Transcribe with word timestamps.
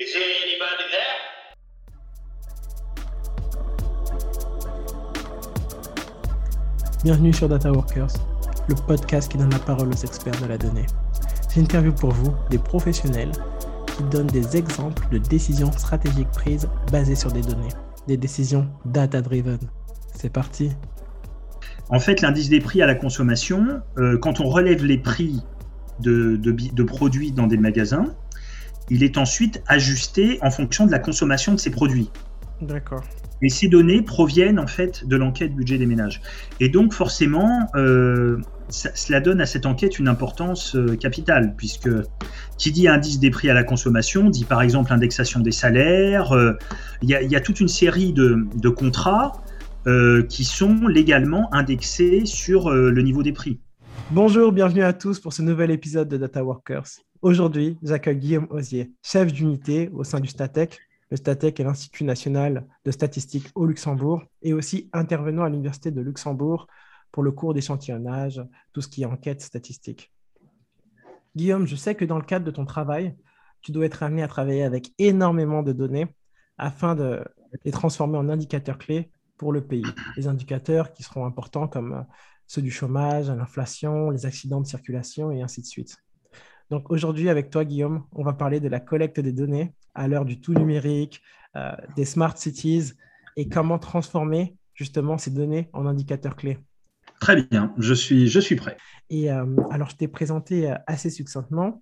Is 0.00 0.12
there 0.12 0.22
anybody 0.42 0.90
there? 0.90 2.24
Bienvenue 7.02 7.32
sur 7.32 7.48
Data 7.48 7.70
Workers, 7.70 8.08
le 8.68 8.74
podcast 8.86 9.30
qui 9.30 9.38
donne 9.38 9.50
la 9.50 9.58
parole 9.58 9.88
aux 9.88 10.04
experts 10.04 10.40
de 10.40 10.46
la 10.46 10.58
donnée. 10.58 10.86
J'interviewe 11.54 11.92
pour 11.94 12.10
vous 12.10 12.34
des 12.50 12.58
professionnels 12.58 13.32
qui 13.96 14.02
donnent 14.04 14.26
des 14.28 14.56
exemples 14.56 15.06
de 15.10 15.18
décisions 15.18 15.70
stratégiques 15.72 16.30
prises 16.30 16.68
basées 16.90 17.14
sur 17.14 17.30
des 17.30 17.42
données, 17.42 17.68
des 18.08 18.16
décisions 18.16 18.68
data-driven. 18.86 19.58
C'est 20.14 20.32
parti. 20.32 20.70
En 21.90 22.00
fait, 22.00 22.22
l'indice 22.22 22.48
des 22.48 22.60
prix 22.60 22.80
à 22.82 22.86
la 22.86 22.94
consommation, 22.94 23.82
euh, 23.98 24.18
quand 24.18 24.40
on 24.40 24.48
relève 24.48 24.84
les 24.84 24.98
prix 24.98 25.42
de, 26.00 26.36
de 26.36 26.50
bi- 26.52 26.72
de 26.72 26.82
produits 26.82 27.30
dans 27.30 27.46
des 27.46 27.58
magasins, 27.58 28.06
il 28.90 29.02
est 29.02 29.18
ensuite 29.18 29.62
ajusté 29.66 30.38
en 30.42 30.50
fonction 30.50 30.86
de 30.86 30.90
la 30.90 30.98
consommation 30.98 31.52
de 31.52 31.58
ces 31.58 31.70
produits. 31.70 32.10
D'accord. 32.60 33.02
Et 33.42 33.48
ces 33.48 33.68
données 33.68 34.00
proviennent 34.00 34.58
en 34.60 34.66
fait 34.66 35.06
de 35.06 35.16
l'enquête 35.16 35.54
budget 35.54 35.76
des 35.76 35.86
ménages. 35.86 36.22
Et 36.60 36.68
donc 36.68 36.92
forcément, 36.94 37.68
euh, 37.74 38.38
ça- 38.68 38.92
cela 38.94 39.20
donne 39.20 39.40
à 39.40 39.46
cette 39.46 39.66
enquête 39.66 39.98
une 39.98 40.08
importance 40.08 40.76
euh, 40.76 40.96
capitale, 40.96 41.54
puisque 41.56 41.90
qui 42.56 42.72
dit 42.72 42.88
indice 42.88 43.18
des 43.18 43.30
prix 43.30 43.50
à 43.50 43.54
la 43.54 43.64
consommation 43.64 44.30
dit 44.30 44.44
par 44.44 44.62
exemple 44.62 44.92
indexation 44.92 45.40
des 45.40 45.50
salaires. 45.50 46.32
euh, 46.32 46.52
Il 47.02 47.10
y, 47.10 47.14
a- 47.14 47.22
il 47.22 47.30
y 47.30 47.36
a 47.36 47.40
toute 47.40 47.60
une 47.60 47.68
série 47.68 48.12
de, 48.12 48.46
de 48.56 48.68
contrats 48.68 49.32
qui 50.30 50.44
sont 50.44 50.86
légalement 50.88 51.52
indexés 51.52 52.24
sur 52.24 52.70
le 52.70 53.02
niveau 53.02 53.22
des 53.22 53.32
prix. 53.32 53.60
Bonjour, 54.10 54.50
bienvenue 54.50 54.82
à 54.82 54.94
tous 54.94 55.20
pour 55.20 55.34
ce 55.34 55.42
nouvel 55.42 55.70
épisode 55.70 56.08
de 56.08 56.16
Data 56.16 56.42
Workers. 56.42 57.03
Aujourd'hui, 57.24 57.78
j'accueille 57.82 58.18
Guillaume 58.18 58.46
Osier, 58.50 58.92
chef 59.02 59.32
d'unité 59.32 59.88
au 59.94 60.04
sein 60.04 60.20
du 60.20 60.28
Statec. 60.28 60.78
Le 61.10 61.16
Statec 61.16 61.58
est 61.58 61.64
l'Institut 61.64 62.04
national 62.04 62.66
de 62.84 62.90
statistique 62.90 63.48
au 63.54 63.64
Luxembourg 63.64 64.22
et 64.42 64.52
aussi 64.52 64.90
intervenant 64.92 65.42
à 65.42 65.48
l'Université 65.48 65.90
de 65.90 66.02
Luxembourg 66.02 66.66
pour 67.12 67.22
le 67.22 67.32
cours 67.32 67.54
d'échantillonnage, 67.54 68.42
tout 68.74 68.82
ce 68.82 68.88
qui 68.88 69.04
est 69.04 69.06
enquête 69.06 69.40
statistique. 69.40 70.12
Guillaume, 71.34 71.66
je 71.66 71.76
sais 71.76 71.94
que 71.94 72.04
dans 72.04 72.18
le 72.18 72.26
cadre 72.26 72.44
de 72.44 72.50
ton 72.50 72.66
travail, 72.66 73.16
tu 73.62 73.72
dois 73.72 73.86
être 73.86 74.02
amené 74.02 74.22
à 74.22 74.28
travailler 74.28 74.62
avec 74.62 74.92
énormément 74.98 75.62
de 75.62 75.72
données 75.72 76.14
afin 76.58 76.94
de 76.94 77.24
les 77.64 77.72
transformer 77.72 78.18
en 78.18 78.28
indicateurs 78.28 78.76
clés 78.76 79.10
pour 79.38 79.50
le 79.50 79.62
pays. 79.62 79.86
Les 80.18 80.28
indicateurs 80.28 80.92
qui 80.92 81.02
seront 81.02 81.24
importants 81.24 81.68
comme 81.68 81.94
euh, 81.94 82.02
ceux 82.46 82.60
du 82.60 82.70
chômage, 82.70 83.30
l'inflation, 83.30 84.10
les 84.10 84.26
accidents 84.26 84.60
de 84.60 84.66
circulation 84.66 85.32
et 85.32 85.40
ainsi 85.40 85.62
de 85.62 85.66
suite. 85.66 86.03
Donc 86.74 86.90
aujourd'hui, 86.90 87.28
avec 87.28 87.50
toi, 87.50 87.64
Guillaume, 87.64 88.02
on 88.10 88.24
va 88.24 88.32
parler 88.32 88.58
de 88.58 88.66
la 88.66 88.80
collecte 88.80 89.20
des 89.20 89.30
données 89.30 89.72
à 89.94 90.08
l'heure 90.08 90.24
du 90.24 90.40
tout 90.40 90.54
numérique, 90.54 91.22
euh, 91.54 91.70
des 91.94 92.04
smart 92.04 92.36
cities 92.36 92.94
et 93.36 93.48
comment 93.48 93.78
transformer 93.78 94.56
justement 94.74 95.16
ces 95.16 95.30
données 95.30 95.70
en 95.72 95.86
indicateurs 95.86 96.34
clés. 96.34 96.58
Très 97.20 97.40
bien, 97.44 97.72
je 97.78 97.94
suis, 97.94 98.26
je 98.26 98.40
suis 98.40 98.56
prêt. 98.56 98.76
Et 99.08 99.30
euh, 99.30 99.46
alors, 99.70 99.88
je 99.88 99.94
t'ai 99.94 100.08
présenté 100.08 100.68
euh, 100.68 100.74
assez 100.88 101.10
succinctement, 101.10 101.80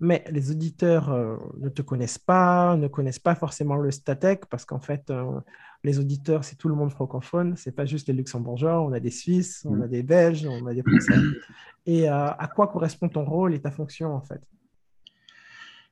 mais 0.00 0.24
les 0.28 0.50
auditeurs 0.50 1.12
euh, 1.12 1.36
ne 1.60 1.68
te 1.68 1.80
connaissent 1.80 2.18
pas, 2.18 2.76
ne 2.76 2.88
connaissent 2.88 3.20
pas 3.20 3.36
forcément 3.36 3.76
le 3.76 3.92
Statec, 3.92 4.46
parce 4.46 4.64
qu'en 4.64 4.80
fait, 4.80 5.12
les 5.84 5.98
auditeurs, 5.98 6.44
c'est 6.44 6.56
tout 6.56 6.68
le 6.68 6.74
monde 6.74 6.92
francophone, 6.92 7.54
c'est 7.56 7.74
pas 7.74 7.86
juste 7.86 8.06
les 8.08 8.14
Luxembourgeois, 8.14 8.80
on 8.82 8.92
a 8.92 9.00
des 9.00 9.10
Suisses, 9.10 9.66
on 9.68 9.80
a 9.80 9.88
des 9.88 10.02
Belges, 10.02 10.46
on 10.46 10.66
a 10.66 10.74
des 10.74 10.82
Français. 10.82 11.20
Et 11.86 12.08
euh, 12.08 12.28
à 12.28 12.48
quoi 12.54 12.68
correspond 12.68 13.08
ton 13.08 13.24
rôle 13.24 13.52
et 13.54 13.60
ta 13.60 13.70
fonction, 13.70 14.14
en 14.14 14.20
fait? 14.20 14.40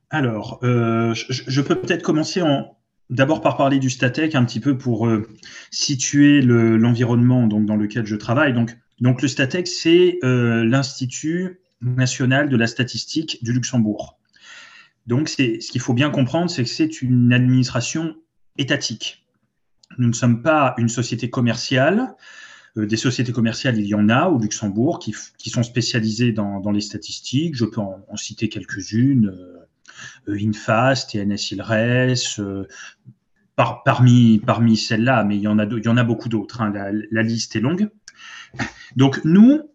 Alors, 0.09 0.59
euh, 0.63 1.13
je, 1.13 1.43
je 1.45 1.61
peux 1.61 1.75
peut-être 1.75 2.03
commencer 2.03 2.41
en 2.41 2.77
d'abord 3.09 3.41
par 3.41 3.57
parler 3.57 3.79
du 3.79 3.89
Statec 3.89 4.35
un 4.35 4.45
petit 4.45 4.61
peu 4.61 4.77
pour 4.77 5.07
euh, 5.07 5.27
situer 5.71 6.41
le- 6.41 6.77
l'environnement 6.77 7.45
donc 7.47 7.65
dans 7.65 7.75
lequel 7.75 8.05
je 8.05 8.15
travaille. 8.15 8.53
Donc, 8.53 8.77
donc 9.01 9.21
le 9.21 9.27
Statec, 9.27 9.67
c'est 9.67 10.19
l'Institut 10.23 11.59
national 11.81 12.47
de 12.47 12.55
la 12.55 12.67
statistique 12.67 13.43
du 13.43 13.51
Luxembourg. 13.51 14.17
Donc, 15.07 15.27
c'est 15.27 15.59
ce 15.59 15.71
qu'il 15.71 15.81
faut 15.81 15.93
bien 15.93 16.11
comprendre, 16.11 16.49
c'est 16.49 16.63
que 16.63 16.69
c'est 16.69 17.01
une 17.01 17.33
administration 17.33 18.15
étatique. 18.57 19.25
Nous 19.97 20.07
ne 20.07 20.13
sommes 20.13 20.41
pas 20.41 20.73
une 20.77 20.89
société 20.89 21.29
commerciale. 21.29 22.15
Euh, 22.77 22.85
des 22.85 22.97
sociétés 22.97 23.31
commerciales, 23.31 23.77
il 23.77 23.85
y 23.85 23.95
en 23.95 24.09
a 24.09 24.27
au 24.27 24.39
Luxembourg 24.39 24.99
qui, 24.99 25.13
qui 25.37 25.49
sont 25.49 25.63
spécialisées 25.63 26.31
dans, 26.31 26.59
dans 26.59 26.71
les 26.71 26.81
statistiques. 26.81 27.55
Je 27.55 27.65
peux 27.65 27.81
en, 27.81 28.15
citer 28.15 28.49
quelques-unes. 28.49 29.27
euh, 29.27 29.57
euh, 30.29 30.37
Infast, 30.47 31.11
TNS 31.11 31.51
Ilres, 31.51 32.65
par- 33.55 33.83
parmi, 33.83 34.39
parmi 34.39 34.77
celles-là, 34.77 35.23
mais 35.25 35.35
il 35.35 35.41
y 35.41 35.47
en 35.47 35.59
a, 35.59 35.65
il 35.65 35.83
y 35.83 35.89
en 35.89 35.97
a 35.97 36.03
beaucoup 36.03 36.29
d'autres. 36.29 36.61
hein, 36.61 36.71
la, 37.11 37.23
liste 37.23 37.55
est 37.55 37.59
longue. 37.59 37.89
Donc 38.95 39.21
nous, 39.25 39.69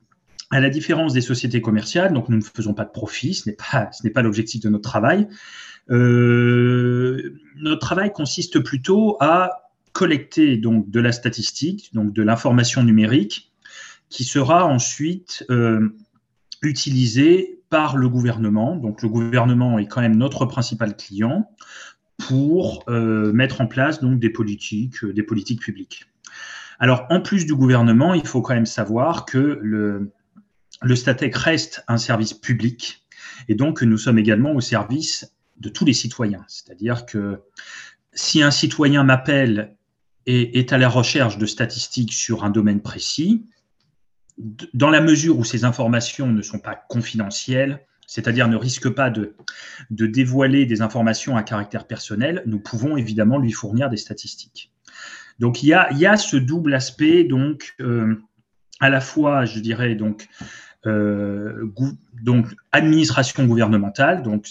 à 0.51 0.61
la 0.61 0.71
différence 0.71 1.13
des 1.13 1.21
sociétés 1.21 1.61
commerciales, 1.61 2.13
donc 2.13 2.29
nous 2.29 2.39
ne 2.39 2.43
faisons 2.43 2.75
pas 2.75 2.85
de 2.85 2.91
profit, 2.91 3.35
ce 3.35 3.49
n'est 3.49 3.57
pas, 3.57 3.91
pas 4.15 4.23
l'objectif 4.23 4.63
de 4.63 4.69
notre 4.69 4.89
travail. 4.89 5.29
Notre 5.89 7.79
travail 7.79 8.13
consiste 8.13 8.59
plutôt 8.61 9.17
à 9.21 9.66
collecter 9.97 10.59
donc 10.59 10.91
de 10.91 11.01
la 11.01 11.11
statistique, 11.11 11.89
donc 11.95 12.13
de 12.13 12.23
l'information 12.23 12.85
numérique, 12.85 13.51
qui 14.11 14.25
sera 14.25 14.67
ensuite 14.67 15.43
euh, 15.51 15.89
utilisée 16.61 17.63
par 17.71 17.97
le 17.97 18.07
gouvernement. 18.11 18.77
Donc 18.77 19.01
le 19.01 19.09
gouvernement 19.09 19.79
est 19.79 19.87
quand 19.87 20.03
même 20.03 20.17
notre 20.17 20.45
principal 20.45 20.99
client 20.99 21.51
pour 22.19 22.85
euh, 22.89 23.33
mettre 23.33 23.63
en 23.63 23.67
place 23.67 24.03
donc 24.03 24.21
des 24.21 24.29
politiques, 24.29 25.03
euh, 25.03 25.15
des 25.15 25.23
politiques 25.23 25.63
publiques. 25.63 26.05
Alors 26.79 27.07
en 27.09 27.23
plus 27.23 27.47
du 27.47 27.55
gouvernement, 27.55 28.13
il 28.13 28.27
faut 28.27 28.43
quand 28.43 28.55
même 28.55 28.67
savoir 28.67 29.25
que 29.25 29.59
le, 29.63 30.13
le 30.83 30.95
reste 31.39 31.85
un 31.89 31.97
service 31.97 32.35
public 32.35 33.07
et 33.49 33.55
donc 33.55 33.81
nous 33.81 33.97
sommes 33.97 34.19
également 34.19 34.53
au 34.53 34.61
service 34.61 35.33
de 35.59 35.71
tous 35.71 35.87
les 35.87 35.95
citoyens. 35.95 36.45
C'est-à-dire 36.49 37.07
que 37.07 37.41
si 38.13 38.43
un 38.43 38.51
citoyen 38.51 39.05
m'appelle 39.05 39.77
et 40.27 40.59
est 40.59 40.73
à 40.73 40.79
la 40.79 40.89
recherche 40.89 41.39
de 41.39 41.47
statistiques 41.47 42.13
sur 42.13 42.45
un 42.45 42.51
domaine 42.51 42.81
précis, 42.81 43.47
dans 44.75 44.91
la 44.91 45.01
mesure 45.01 45.39
où 45.39 45.45
ces 45.45 45.65
informations 45.65 46.27
ne 46.27 46.43
sont 46.43 46.59
pas 46.59 46.75
confidentielles, 46.75 47.81
c'est-à-dire 48.07 48.49
ne 48.49 48.57
risquent 48.57 48.91
pas 48.91 49.11
de, 49.11 49.35
dévoiler 49.91 50.67
des 50.67 50.83
informations 50.83 51.37
à 51.37 51.43
caractère 51.43 51.87
personnel, 51.87 52.43
nous 52.47 52.61
pouvons 52.61 52.97
évidemment 52.97 53.39
lui 53.39 53.53
fournir 53.53 53.91
des 53.91 53.97
statistiques. 53.97 54.73
Donc 55.39 55.63
il 55.63 55.69
y 55.69 55.75
a, 55.75 56.17
ce 56.17 56.37
double 56.37 56.75
aspect, 56.75 57.25
donc 57.25 57.75
euh, 57.81 58.17
à 58.81 58.91
la 58.91 59.01
fois, 59.01 59.45
je 59.45 59.59
dirais, 59.61 59.95
donc, 59.95 60.29
euh, 60.87 61.69
administration 62.73 63.45
gouvernementale, 63.45 64.23
donc 64.23 64.47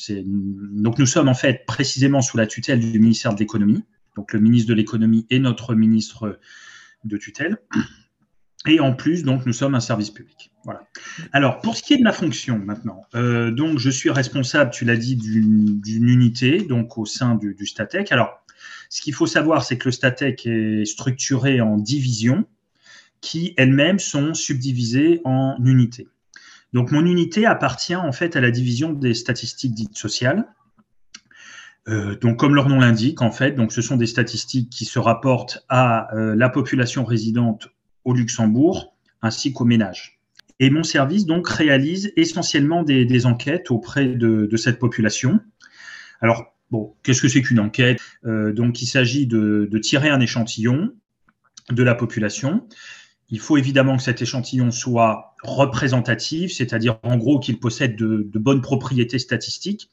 nous 0.98 1.06
sommes 1.06 1.30
en 1.30 1.34
fait 1.34 1.66
précisément 1.66 2.22
sous 2.22 2.38
la 2.38 2.46
tutelle 2.46 2.80
du 2.80 3.00
ministère 3.00 3.34
de 3.34 3.40
l'économie, 3.40 3.84
donc 4.16 4.34
le 4.34 4.40
ministre 4.40 4.70
de 4.70 4.74
l'économie 4.74 5.26
est 5.30 5.40
notre 5.40 5.76
ministre 5.76 6.40
de 7.04 7.18
tutelle. 7.18 7.58
Et 8.68 8.80
en 8.80 8.94
plus, 8.94 9.24
donc, 9.24 9.46
nous 9.46 9.54
sommes 9.54 9.76
un 9.76 9.80
service 9.80 10.10
public. 10.10 10.52
Voilà. 10.64 10.88
Alors, 11.34 11.62
pour 11.62 11.78
ce 11.78 11.84
qui 11.84 11.94
est 11.94 11.98
de 11.98 12.04
ma 12.04 12.12
fonction 12.12 12.58
maintenant, 12.58 13.04
euh, 13.14 13.52
donc, 13.52 13.78
je 13.78 13.92
suis 13.92 14.10
responsable, 14.10 14.72
tu 14.72 14.86
l'as 14.86 14.98
dit, 14.98 15.16
d'une 15.16 15.80
d'une 15.80 16.10
unité, 16.10 16.62
donc 16.64 16.98
au 16.98 17.06
sein 17.06 17.36
du, 17.36 17.54
du 17.54 17.68
Statec. 17.68 18.12
Alors, 18.12 18.44
ce 18.90 19.02
qu'il 19.02 19.14
faut 19.14 19.28
savoir, 19.28 19.64
c'est 19.64 19.78
que 19.78 19.86
le 19.86 19.92
Statec 19.92 20.48
est 20.48 20.86
structuré 20.86 21.62
en 21.62 21.78
divisions 21.78 22.46
qui 23.22 23.54
elles-mêmes 23.58 24.00
sont 24.00 24.34
subdivisées 24.34 25.22
en 25.26 25.58
unités. 25.64 26.08
Donc, 26.74 26.92
mon 26.92 27.06
unité 27.06 27.46
appartient 27.46 27.96
en 27.96 28.12
fait 28.12 28.36
à 28.36 28.42
la 28.42 28.50
division 28.50 28.94
des 28.94 29.14
statistiques 29.14 29.74
dites 29.74 29.98
sociales. 29.98 30.48
Euh, 31.88 32.16
donc, 32.18 32.40
comme 32.40 32.56
leur 32.56 32.68
nom 32.68 32.80
l'indique, 32.80 33.22
en 33.22 33.32
fait, 33.32 33.52
donc 33.52 33.72
ce 33.72 33.82
sont 33.82 33.96
des 33.96 34.08
statistiques 34.08 34.70
qui 34.70 34.86
se 34.86 34.98
rapportent 34.98 35.64
à 35.70 36.14
euh, 36.16 36.36
la 36.36 36.50
population 36.50 37.06
résidente 37.06 37.70
au 38.06 38.14
Luxembourg 38.14 38.96
ainsi 39.22 39.54
qu'aux 39.54 39.66
ménages. 39.66 40.20
Et 40.60 40.70
mon 40.70 40.84
service 40.84 41.26
donc 41.26 41.48
réalise 41.48 42.12
essentiellement 42.16 42.84
des, 42.84 43.06
des 43.06 43.26
enquêtes 43.26 43.72
auprès 43.72 44.08
de, 44.08 44.48
de, 44.50 44.58
cette 44.58 44.80
population. 44.80 45.40
Alors, 46.22 46.56
bon, 46.72 46.96
qu'est-ce 47.04 47.22
que 47.22 47.28
c'est 47.28 47.42
qu'une 47.42 47.60
enquête? 47.60 48.00
Euh, 48.26 48.54
Donc, 48.54 48.82
il 48.82 48.88
s'agit 48.88 49.28
de, 49.28 49.68
de, 49.70 49.78
tirer 49.78 50.10
un 50.10 50.22
échantillon 50.22 50.92
de 51.72 51.84
la 51.84 51.94
population. 51.94 52.68
Il 53.30 53.40
faut 53.40 53.58
évidemment 53.58 53.98
que 53.98 54.04
cet 54.04 54.22
échantillon 54.22 54.72
soit 54.72 55.36
représentatif, 55.44 56.54
c'est-à-dire 56.54 57.00
en 57.04 57.18
gros 57.18 57.40
qu'il 57.40 57.60
possède 57.60 57.96
de, 57.96 58.28
de, 58.32 58.40
bonnes 58.40 58.62
propriétés 58.62 59.20
statistiques 59.20 59.90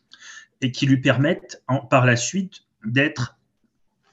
et 0.63 0.73
qui 0.73 0.87
lui 0.87 0.97
permettent 0.97 1.63
en, 1.69 1.81
par 1.81 2.07
la 2.07 2.17
suite 2.17 2.63
d'être 2.85 3.37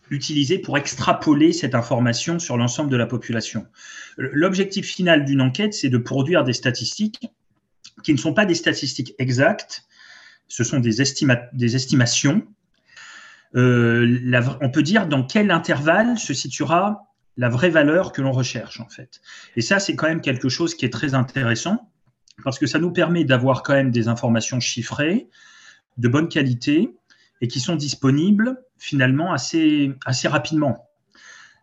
utilisé 0.09 0.57
pour 0.57 0.77
extrapoler 0.77 1.53
cette 1.53 1.75
information 1.75 2.39
sur 2.39 2.57
l'ensemble 2.57 2.89
de 2.89 2.97
la 2.97 3.05
population. 3.05 3.67
L'objectif 4.17 4.87
final 4.87 5.23
d'une 5.23 5.39
enquête, 5.39 5.73
c'est 5.73 5.89
de 5.89 5.97
produire 5.99 6.43
des 6.43 6.53
statistiques 6.53 7.29
qui 8.03 8.13
ne 8.13 8.17
sont 8.17 8.33
pas 8.33 8.45
des 8.45 8.55
statistiques 8.55 9.13
exactes, 9.19 9.85
ce 10.47 10.63
sont 10.63 10.79
des, 10.79 11.01
estima 11.01 11.37
des 11.53 11.75
estimations, 11.75 12.45
on 13.53 14.69
peut 14.73 14.83
dire 14.83 15.07
dans 15.07 15.23
quel 15.23 15.51
intervalle 15.51 16.17
se 16.17 16.33
situera 16.33 17.07
la 17.37 17.49
vraie 17.49 17.69
valeur 17.69 18.11
que 18.11 18.21
l'on 18.21 18.31
recherche 18.31 18.79
en 18.79 18.89
fait. 18.89 19.21
Et 19.55 19.61
ça, 19.61 19.79
c'est 19.79 19.95
quand 19.95 20.07
même 20.07 20.21
quelque 20.21 20.49
chose 20.49 20.75
qui 20.75 20.85
est 20.85 20.93
très 20.93 21.13
intéressant 21.13 21.89
parce 22.43 22.59
que 22.59 22.67
ça 22.67 22.79
nous 22.79 22.91
permet 22.91 23.25
d'avoir 23.25 23.63
quand 23.63 23.73
même 23.73 23.91
des 23.91 24.07
informations 24.07 24.59
chiffrées, 24.59 25.27
de 25.97 26.07
bonne 26.07 26.29
qualité 26.29 26.95
et 27.41 27.47
qui 27.47 27.59
sont 27.59 27.75
disponibles 27.75 28.61
finalement 28.77 29.33
assez, 29.33 29.93
rapidement. 30.25 30.87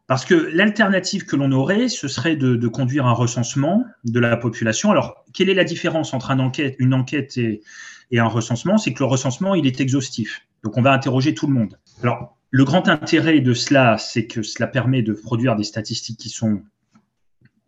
Parce 0.06 0.24
que 0.24 0.34
l'alternative 0.34 1.24
que 1.24 1.34
l'on 1.34 1.50
aurait, 1.52 1.88
ce 1.88 2.06
serait 2.06 2.36
de, 2.36 2.68
conduire 2.68 3.06
un 3.06 3.12
recensement 3.12 3.84
de 4.04 4.20
la 4.20 4.36
population. 4.36 4.90
Alors, 4.90 5.24
quelle 5.32 5.48
est 5.48 5.54
la 5.54 5.64
différence 5.64 6.14
entre 6.14 6.30
une 6.30 6.94
enquête, 6.94 7.38
et 7.38 8.18
un 8.18 8.26
recensement? 8.26 8.78
C'est 8.78 8.92
que 8.92 9.00
le 9.00 9.06
recensement, 9.06 9.54
il 9.54 9.66
est 9.66 9.80
exhaustif. 9.80 10.46
Donc, 10.62 10.76
on 10.76 10.82
va 10.82 10.92
interroger 10.92 11.34
tout 11.34 11.46
le 11.46 11.54
monde. 11.54 11.78
Alors, 12.02 12.36
le 12.50 12.64
grand 12.64 12.88
intérêt 12.88 13.40
de 13.40 13.54
cela, 13.54 13.98
c'est 13.98 14.26
que 14.26 14.42
cela 14.42 14.68
permet 14.68 15.02
de 15.02 15.12
produire 15.12 15.56
des 15.56 15.64
statistiques 15.64 16.18
qui 16.18 16.28
sont, 16.28 16.62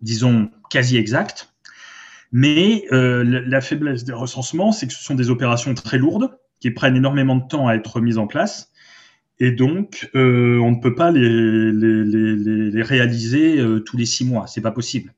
disons, 0.00 0.50
quasi 0.70 0.96
exactes. 0.96 1.52
Mais 2.30 2.84
euh, 2.92 3.24
la 3.24 3.60
faiblesse 3.60 4.04
des 4.04 4.12
recensements, 4.12 4.70
c'est 4.70 4.86
que 4.86 4.92
ce 4.92 5.02
sont 5.02 5.14
des 5.14 5.30
opérations 5.30 5.74
très 5.74 5.98
lourdes 5.98 6.38
qui 6.60 6.70
prennent 6.70 6.96
énormément 6.96 7.36
de 7.36 7.46
temps 7.46 7.68
à 7.68 7.74
être 7.74 8.00
mises 8.00 8.18
en 8.18 8.26
place. 8.26 8.72
Et 9.40 9.52
donc, 9.52 10.10
euh, 10.14 10.58
on 10.58 10.72
ne 10.72 10.80
peut 10.80 10.94
pas 10.94 11.12
les, 11.12 11.70
les, 11.72 12.82
réaliser 12.82 13.60
euh, 13.60 13.78
tous 13.80 13.96
les 13.96 14.06
six 14.06 14.24
mois. 14.24 14.48
C'est 14.48 14.60
pas 14.60 14.72
possible. 14.72 15.14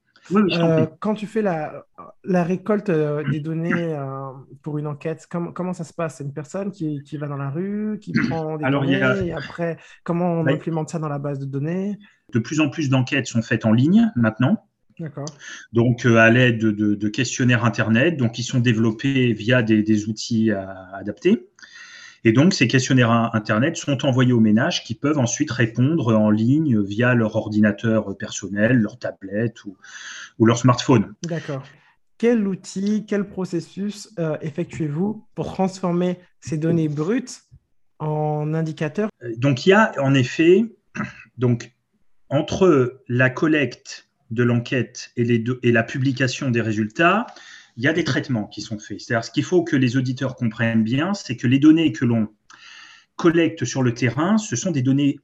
quand 1.01 1.15
tu 1.15 1.27
fais 1.27 1.41
la, 1.41 1.87
la 2.25 2.45
récolte 2.45 2.91
des 2.91 3.41
données 3.41 3.99
pour 4.63 4.77
une 4.77 4.87
enquête, 4.87 5.27
comment, 5.31 5.53
comment 5.53 5.73
ça 5.73 5.85
se 5.85 5.95
passe? 5.95 6.17
C'est 6.19 6.25
une 6.25 6.35
personne 6.35 6.71
qui, 6.71 7.03
qui, 7.03 7.17
va 7.17 7.29
dans 7.29 7.39
la 7.39 7.49
rue, 7.49 7.99
qui 8.01 8.13
prend 8.13 8.59
des 8.59 8.71
données, 8.71 9.29
et 9.29 9.33
après, 9.33 9.79
comment 10.05 10.33
on 10.33 10.47
implémente 10.47 10.91
ça 10.91 10.99
dans 10.99 11.09
la 11.09 11.19
base 11.19 11.39
de 11.39 11.47
données? 11.47 11.99
De 12.35 12.39
plus 12.39 12.61
en 12.61 12.69
plus 12.69 12.91
d'enquêtes 12.91 13.27
sont 13.27 13.43
faites 13.43 13.65
en 13.65 13.73
ligne 13.73 14.13
maintenant. 14.17 14.67
Donc, 15.73 16.07
euh, 16.07 16.17
à 16.17 16.31
l'aide 16.31 16.59
de, 16.59 17.09
questionnaires 17.09 17.65
Internet, 17.65 18.17
donc 18.17 18.33
qui 18.33 18.43
sont 18.43 18.61
développés 18.61 19.33
via 19.33 19.63
des, 19.63 20.09
outils 20.09 20.51
adaptés. 20.51 21.49
Et 22.25 22.33
donc, 22.33 22.53
ces 22.53 22.69
questionnaires 22.69 23.31
Internet 23.35 23.77
sont 23.77 24.05
envoyés 24.05 24.33
aux 24.33 24.41
ménages 24.41 24.85
qui 24.85 24.95
peuvent 24.95 25.19
ensuite 25.19 25.51
répondre 25.51 26.15
en 26.15 26.31
ligne 26.31 26.83
via 26.83 27.15
leur 27.15 27.37
ordinateur 27.37 28.17
personnel, 28.17 28.77
leur 28.77 28.99
tablette 28.99 29.65
ou, 29.65 29.77
leur 30.45 30.59
smartphone. 30.59 31.15
D'accord. 31.25 31.63
Quel 32.19 32.47
outil, 32.47 33.07
quel 33.07 33.27
processus 33.27 34.13
euh, 34.19 34.37
effectuez-vous 34.43 35.27
pour 35.35 35.47
transformer 35.47 36.19
ces 36.41 36.59
données 36.59 36.89
brutes 36.89 37.45
en 37.99 38.53
indicateurs? 38.53 39.09
Donc, 39.39 39.65
il 39.65 39.71
y 39.71 39.73
a 39.73 39.93
en 39.99 40.13
effet, 40.13 40.67
donc, 41.39 41.73
entre 42.29 43.03
la 43.09 43.31
collecte 43.31 44.10
de 44.31 44.43
l'enquête 44.43 45.13
et, 45.17 45.43
la 45.63 45.83
publication 45.83 46.51
des 46.51 46.61
résultats, 46.61 47.27
il 47.77 47.85
y 47.85 47.89
a 47.89 47.93
des 47.93 48.05
traitements 48.05 48.47
qui 48.47 48.61
sont 48.61 48.79
faits. 48.79 49.01
C'est-à-dire 49.01 49.25
ce 49.25 49.31
qu'il 49.31 49.45
faut 49.45 49.65
que 49.65 49.77
les 49.77 49.97
auditeurs 49.97 50.37
comprennent 50.37 50.85
bien, 50.85 51.15
c'est 51.15 51.37
que 51.37 51.47
les 51.47 51.59
données 51.59 51.93
que 51.93 52.05
l'on 52.05 52.29
collecte 53.17 53.65
sur 53.65 53.83
le 53.83 53.95
terrain, 53.95 54.39
ce 54.39 54.57
sont 54.57 54.71
des 54.71 54.83
données 54.83 55.19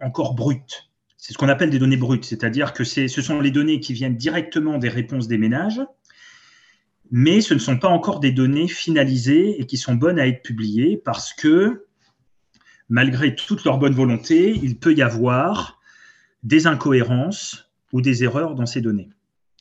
encore 0.00 0.34
brutes. 0.34 0.90
C'est 1.16 1.32
ce 1.32 1.38
qu'on 1.38 1.48
appelle 1.48 1.70
des 1.70 1.78
données 1.78 1.96
brutes, 1.96 2.24
c'est-à-dire 2.24 2.72
que 2.72 2.84
ce 2.84 3.08
sont 3.08 3.40
les 3.40 3.50
données 3.50 3.80
qui 3.80 3.92
viennent 3.92 4.16
directement 4.16 4.78
des 4.78 4.88
réponses 4.88 5.28
des 5.28 5.38
ménages, 5.38 5.80
mais 7.10 7.40
ce 7.40 7.54
ne 7.54 7.58
sont 7.58 7.78
pas 7.78 7.88
encore 7.88 8.20
des 8.20 8.32
données 8.32 8.68
finalisées 8.68 9.60
et 9.60 9.66
qui 9.66 9.76
sont 9.76 9.94
bonnes 9.94 10.18
à 10.18 10.26
être 10.26 10.42
publiées 10.42 10.96
parce 10.96 11.32
que, 11.32 11.86
malgré 12.88 13.34
toute 13.34 13.64
leur 13.64 13.78
bonne 13.78 13.94
volonté, 13.94 14.58
il 14.62 14.78
peut 14.78 14.94
y 14.94 15.02
avoir 15.02 15.80
des 16.42 16.66
incohérences 16.66 17.67
ou 17.92 18.00
des 18.00 18.24
erreurs 18.24 18.54
dans 18.54 18.66
ces 18.66 18.80
données. 18.80 19.08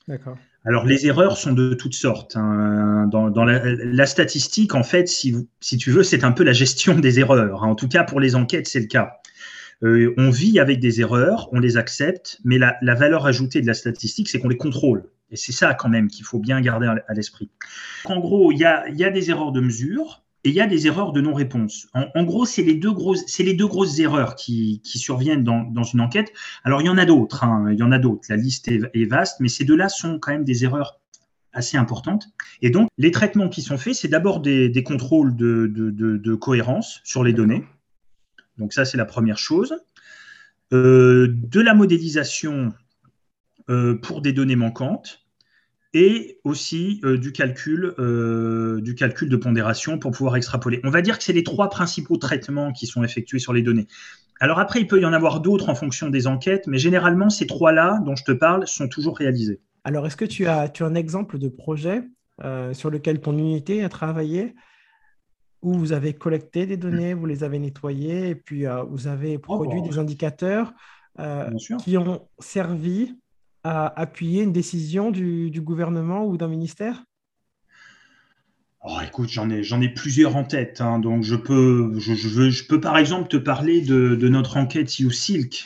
D'accord. 0.07 0.38
Alors, 0.65 0.85
les 0.85 1.06
erreurs 1.07 1.38
sont 1.38 1.53
de 1.53 1.74
toutes 1.74 1.94
sortes. 1.94 2.35
Hein. 2.35 3.07
Dans, 3.09 3.45
la, 3.45 4.06
statistique, 4.06 4.75
en 4.75 4.83
fait, 4.83 5.07
si, 5.07 5.35
si 5.59 5.77
tu 5.77 5.91
veux, 5.91 6.03
c'est 6.03 6.24
un 6.24 6.31
peu 6.31 6.44
la 6.44 6.53
gestion 6.53 7.00
des 7.00 7.19
erreurs. 7.19 7.63
Hein. 7.63 7.69
En 7.69 7.75
tout 7.75 7.88
cas, 7.88 8.03
pour 8.03 8.19
les 8.19 8.35
enquêtes, 8.35 8.68
c'est 8.68 8.79
le 8.79 8.88
cas. 8.88 9.13
Euh, 9.83 10.13
on 10.18 10.29
vit 10.29 10.59
avec 10.59 10.79
des 10.79 11.01
erreurs, 11.01 11.50
on 11.51 11.59
les 11.59 11.77
accepte, 11.77 12.39
mais 12.44 12.57
la, 12.57 12.75
la 12.81 12.95
valeur 12.95 13.25
ajoutée 13.27 13.62
de 13.62 13.68
la 13.68 13.75
statistique, 13.75 14.27
c'est 14.27 14.39
qu'on 14.39 14.50
les 14.50 14.57
contrôle. 14.57 15.06
Et 15.30 15.35
c'est 15.35 15.51
ça 15.51 15.73
quand 15.73 15.89
même 15.89 16.07
qu'il 16.07 16.25
faut 16.25 16.39
bien 16.39 16.62
garder 16.62 16.88
à, 16.88 17.13
l'esprit. 17.13 17.50
En 18.06 18.19
gros, 18.19 18.51
il 18.51 18.57
y 18.57 18.65
a, 18.65 18.88
y 18.89 19.03
a 19.03 19.09
des 19.09 19.30
erreurs 19.30 19.51
de 19.51 19.62
mesure, 19.62 20.23
et 20.47 20.49
il 20.49 20.55
y 20.55 20.61
a 20.61 20.65
des 20.65 20.88
erreurs 20.88 21.11
de 21.11 21.19
non-réponse. 21.19 21.89
En, 21.94 22.23
gros, 22.23 22.45
c'est 22.45 22.63
les, 22.63 22.75
deux 22.75 22.94
grosses, 22.94 23.25
c'est 23.27 23.44
les 23.44 23.53
deux 23.53 23.67
grosses 23.67 23.99
erreurs 23.99 24.35
qui, 24.35 24.79
surviennent 24.85 25.44
dans, 25.44 25.83
une 25.83 25.99
enquête. 25.99 26.31
Alors, 26.63 26.81
il 26.81 26.85
y 26.85 26.89
en 26.89 26.97
a 26.97 27.03
d'autres, 27.03 27.44
hein. 27.44 27.67
il 27.69 27.77
y 27.77 27.83
en 27.83 27.91
a 27.91 27.99
d'autres. 27.99 28.27
La 28.29 28.38
liste 28.38 28.69
est, 28.69 29.05
vaste, 29.09 29.41
mais 29.41 29.49
ces 29.49 29.65
deux-là 29.65 29.89
sont 29.89 30.19
quand 30.19 30.31
même 30.31 30.45
des 30.45 30.63
erreurs 30.63 31.01
assez 31.51 31.75
importantes. 31.75 32.29
Et 32.61 32.69
donc, 32.69 32.88
les 32.97 33.11
traitements 33.11 33.49
qui 33.49 33.61
sont 33.61 33.77
faits, 33.77 33.95
c'est 33.95 34.07
d'abord 34.07 34.39
des, 34.39 34.83
contrôles 34.85 35.35
de, 35.35 36.35
cohérence 36.35 37.01
sur 37.03 37.25
les 37.25 37.33
données. 37.33 37.65
Donc, 38.57 38.71
ça, 38.71 38.85
c'est 38.85 38.97
la 38.97 39.03
première 39.03 39.38
chose. 39.38 39.75
Euh, 40.71 41.27
de 41.29 41.59
la 41.59 41.73
modélisation 41.73 42.73
euh, 43.69 43.95
pour 43.95 44.21
des 44.21 44.31
données 44.31 44.55
manquantes 44.55 45.26
et 45.97 46.39
aussi 46.44 47.01
euh, 47.03 47.17
du, 47.17 47.31
calcul, 47.31 47.95
euh, 47.97 48.79
du 48.81 48.94
calcul 48.94 49.29
de 49.29 49.35
pondération 49.35 49.97
pour 49.97 50.11
pouvoir 50.11 50.35
extrapoler. 50.35 50.79
On 50.83 50.91
va 50.91 51.01
dire 51.01 51.17
que 51.17 51.23
c'est 51.23 51.33
les 51.33 51.44
trois 51.44 51.71
principaux 51.71 52.17
traitements 52.17 52.71
qui 52.71 52.85
sont 52.85 53.03
effectués 53.03 53.39
sur 53.39 53.51
les 53.51 53.63
données. 53.63 53.88
Alors 54.39 54.59
après, 54.59 54.79
il 54.79 54.85
peut 54.85 55.01
y 55.01 55.05
en 55.05 55.13
avoir 55.13 55.39
d'autres 55.39 55.69
en 55.69 55.75
fonction 55.75 56.11
des 56.11 56.27
enquêtes, 56.27 56.67
mais 56.67 56.77
généralement, 56.77 57.31
ces 57.31 57.47
trois-là 57.47 57.99
dont 58.05 58.15
je 58.15 58.23
te 58.23 58.31
parle 58.31 58.67
sont 58.67 58.88
toujours 58.88 59.17
réalisés. 59.17 59.59
Alors, 59.85 60.05
est-ce 60.05 60.15
que 60.15 60.25
tu 60.25 60.45
as, 60.45 60.69
tu 60.69 60.83
as 60.83 60.85
un 60.85 60.94
exemple 60.94 61.39
de 61.39 61.49
projet 61.49 62.03
euh, 62.44 62.75
sur 62.75 62.91
lequel 62.91 63.19
ton 63.19 63.35
unité 63.35 63.83
a 63.83 63.89
travaillé 63.89 64.53
où 65.63 65.73
vous 65.73 65.94
avez 65.94 66.13
collecté 66.13 66.67
des 66.67 66.77
données, 66.77 67.15
vous 67.15 67.25
les 67.25 67.44
avez 67.44 67.57
nettoyées 67.57 68.29
et 68.29 68.35
puis 68.35 68.65
vous 68.91 69.07
avez 69.07 69.39
produit 69.39 69.79
oh. 69.83 69.88
des 69.89 69.97
indicateurs 69.97 70.73
qui 71.79 71.97
ont 71.97 72.27
servi 72.38 73.15
à 73.68 74.00
appuyer 74.00 74.44
une 74.44 74.54
décision 74.54 75.12
du, 75.12 75.52
gouvernement 75.62 76.25
ou 76.25 76.38
d'un 76.38 76.48
ministère? 76.48 77.04
Oh, 78.81 78.96
écoute, 79.06 79.28
j'en 79.30 79.50
ai, 79.50 79.64
j'en 79.64 79.81
ai 79.81 79.90
plusieurs 79.90 80.38
en 80.38 80.46
tête. 80.46 80.80
Hein. 80.80 81.00
donc, 81.00 81.24
je 81.24 81.36
peux, 81.36 81.92
je, 82.00 82.68
peux 82.68 82.80
par 82.80 82.98
exemple 82.98 83.28
te 83.28 83.36
parler 83.36 83.81
de, 83.81 84.16
notre 84.30 84.56
enquête 84.56 85.00
YouSilk, 85.00 85.66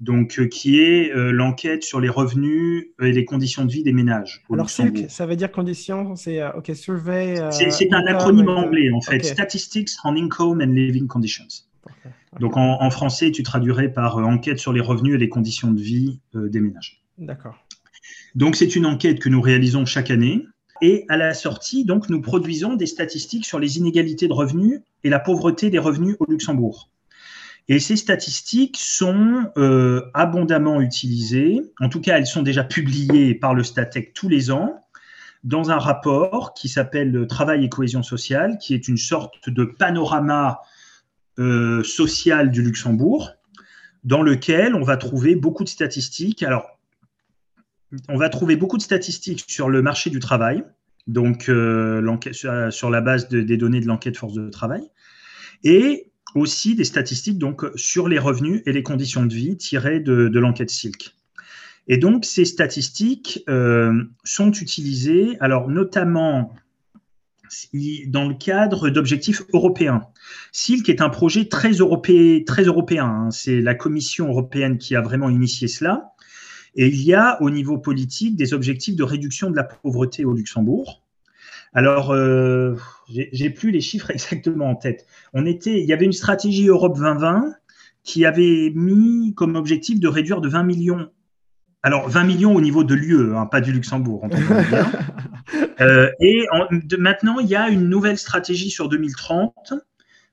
donc, 0.00 0.38
euh, 0.38 0.46
qui 0.46 0.80
est 0.80 1.12
euh, 1.12 1.30
l'enquête 1.30 1.84
sur 1.84 2.00
les 2.00 2.08
revenus 2.08 2.86
et 3.00 3.12
les 3.12 3.24
conditions 3.24 3.64
de 3.64 3.70
vie 3.70 3.84
des 3.84 3.92
ménages. 3.92 4.42
Alors, 4.52 4.70
SILK, 4.70 5.08
ça 5.08 5.26
veut 5.26 5.36
dire 5.36 5.52
conditions, 5.52 6.16
c'est 6.16 6.40
euh, 6.40 6.52
OK, 6.52 6.72
survey. 6.74 7.36
c'est, 7.52 7.92
un 7.92 8.06
acronyme 8.06 8.48
anglais, 8.48 8.90
en 8.90 9.00
fait. 9.00 9.24
Statistics 9.24 9.90
on 10.04 10.16
Income 10.16 10.60
and 10.60 10.72
Living 10.72 11.06
Conditions. 11.06 11.46
Donc, 12.40 12.56
en, 12.56 12.82
en, 12.82 12.90
français, 12.90 13.30
tu 13.30 13.44
traduirais 13.44 13.92
par 13.92 14.16
enquête 14.16 14.58
sur 14.58 14.72
les 14.72 14.80
revenus 14.80 15.14
et 15.14 15.18
les 15.18 15.28
conditions 15.28 15.70
de 15.70 15.80
vie 15.80 16.20
des 16.34 16.60
ménages. 16.60 17.02
D'accord. 17.18 17.56
Donc, 18.34 18.56
c'est 18.56 18.76
une 18.76 18.86
enquête 18.86 19.18
que 19.18 19.28
nous 19.28 19.40
réalisons 19.40 19.84
chaque 19.84 20.10
année. 20.10 20.46
Et 20.80 21.04
à 21.08 21.16
la 21.16 21.34
sortie, 21.34 21.84
donc, 21.84 22.08
nous 22.08 22.20
produisons 22.20 22.74
des 22.74 22.86
statistiques 22.86 23.44
sur 23.44 23.58
les 23.58 23.78
inégalités 23.78 24.28
de 24.28 24.32
revenus 24.32 24.80
et 25.02 25.10
la 25.10 25.18
pauvreté 25.18 25.70
des 25.70 25.78
revenus 25.78 26.16
au 26.20 26.26
Luxembourg. 26.30 26.90
Et 27.68 27.80
ces 27.80 27.96
statistiques 27.96 28.78
sont 28.80 29.50
euh, 29.58 30.02
abondamment 30.14 30.80
utilisées, 30.80 31.60
en 31.80 31.90
tout 31.90 32.00
cas 32.00 32.16
elles 32.16 32.26
sont 32.26 32.42
déjà 32.42 32.64
publiées 32.64 33.34
par 33.34 33.52
le 33.52 33.62
Statec 33.62 34.14
tous 34.14 34.30
les 34.30 34.50
ans, 34.50 34.86
dans 35.44 35.70
un 35.70 35.78
rapport 35.78 36.54
qui 36.54 36.68
s'appelle 36.70 37.26
Travail 37.28 37.66
et 37.66 37.68
cohésion 37.68 38.02
sociale, 38.02 38.56
qui 38.58 38.72
est 38.72 38.88
une 38.88 38.96
sorte 38.96 39.50
de 39.50 39.64
panorama 39.64 40.60
euh, 41.38 41.84
social 41.84 42.50
du 42.50 42.62
Luxembourg, 42.62 43.32
dans 44.02 44.22
lequel 44.22 44.74
on 44.74 44.82
va 44.82 44.96
trouver 44.96 45.36
beaucoup 45.36 45.62
de 45.62 45.68
statistiques. 45.68 46.42
Alors, 46.42 46.77
on 48.08 48.16
va 48.16 48.28
trouver 48.28 48.56
beaucoup 48.56 48.76
de 48.76 48.82
statistiques 48.82 49.44
sur 49.48 49.68
le 49.68 49.82
marché 49.82 50.10
du 50.10 50.18
travail, 50.18 50.64
donc 51.06 51.48
euh, 51.48 52.02
sur 52.70 52.90
la 52.90 53.00
base 53.00 53.28
des 53.28 53.56
données 53.56 53.80
de 53.80 53.86
l'enquête 53.86 54.16
force 54.16 54.34
de 54.34 54.48
travail, 54.50 54.82
et 55.64 56.10
aussi 56.34 56.74
des 56.74 56.84
statistiques 56.84 57.38
donc 57.38 57.64
sur 57.74 58.08
les 58.08 58.18
revenus 58.18 58.62
et 58.66 58.72
les 58.72 58.82
conditions 58.82 59.24
de 59.24 59.32
vie 59.32 59.56
tirées 59.56 60.00
de, 60.00 60.38
l'enquête 60.38 60.70
Silk. 60.70 61.14
Et 61.86 61.96
donc 61.96 62.26
ces 62.26 62.44
statistiques 62.44 63.42
euh, 63.48 64.04
sont 64.24 64.52
utilisées, 64.52 65.36
alors 65.40 65.68
notamment 65.68 66.54
dans 68.08 68.28
le 68.28 68.34
cadre 68.34 68.90
d'objectifs 68.90 69.42
européens. 69.54 70.02
Silk 70.52 70.86
est 70.90 71.00
un 71.00 71.08
projet 71.08 71.48
très 71.48 71.72
européen, 71.72 72.42
très 72.46 72.64
européen. 72.64 73.06
Hein. 73.06 73.30
C'est 73.30 73.62
la 73.62 73.74
Commission 73.74 74.28
européenne 74.28 74.76
qui 74.76 74.94
a 74.94 75.00
vraiment 75.00 75.30
initié 75.30 75.66
cela. 75.66 76.12
Et 76.74 76.88
il 76.88 77.02
y 77.02 77.14
a 77.14 77.40
au 77.42 77.50
niveau 77.50 77.78
politique 77.78 78.36
des 78.36 78.54
objectifs 78.54 78.96
de 78.96 79.02
réduction 79.02 79.50
de 79.50 79.56
la 79.56 79.64
pauvreté 79.64 80.24
au 80.24 80.32
Luxembourg. 80.32 81.02
Alors, 81.74 82.12
euh, 82.12 82.74
j'ai 83.08 83.50
plus 83.50 83.70
les 83.70 83.80
chiffres 83.80 84.10
exactement 84.14 84.70
en 84.70 84.74
tête. 84.74 85.06
On 85.32 85.46
était, 85.46 85.80
il 85.80 85.86
y 85.86 85.92
avait 85.92 86.06
une 86.06 86.12
stratégie 86.12 86.68
Europe 86.68 86.96
2020 86.96 87.54
qui 88.04 88.24
avait 88.24 88.72
mis 88.74 89.34
comme 89.34 89.56
objectif 89.56 90.00
de 90.00 90.08
réduire 90.08 90.40
de 90.40 90.48
20 90.48 90.62
millions. 90.62 91.10
Alors, 91.82 92.08
20 92.08 92.24
millions 92.24 92.54
au 92.54 92.60
niveau 92.60 92.84
de 92.84 92.94
l'UE, 92.94 93.36
hein, 93.36 93.46
pas 93.46 93.60
du 93.60 93.72
Luxembourg, 93.72 94.26
bien. 94.28 94.38
Euh, 95.80 96.10
et 96.20 96.44
maintenant, 96.98 97.38
il 97.38 97.46
y 97.46 97.54
a 97.54 97.68
une 97.68 97.88
nouvelle 97.88 98.18
stratégie 98.18 98.68
sur 98.68 98.88
2030 98.88 99.72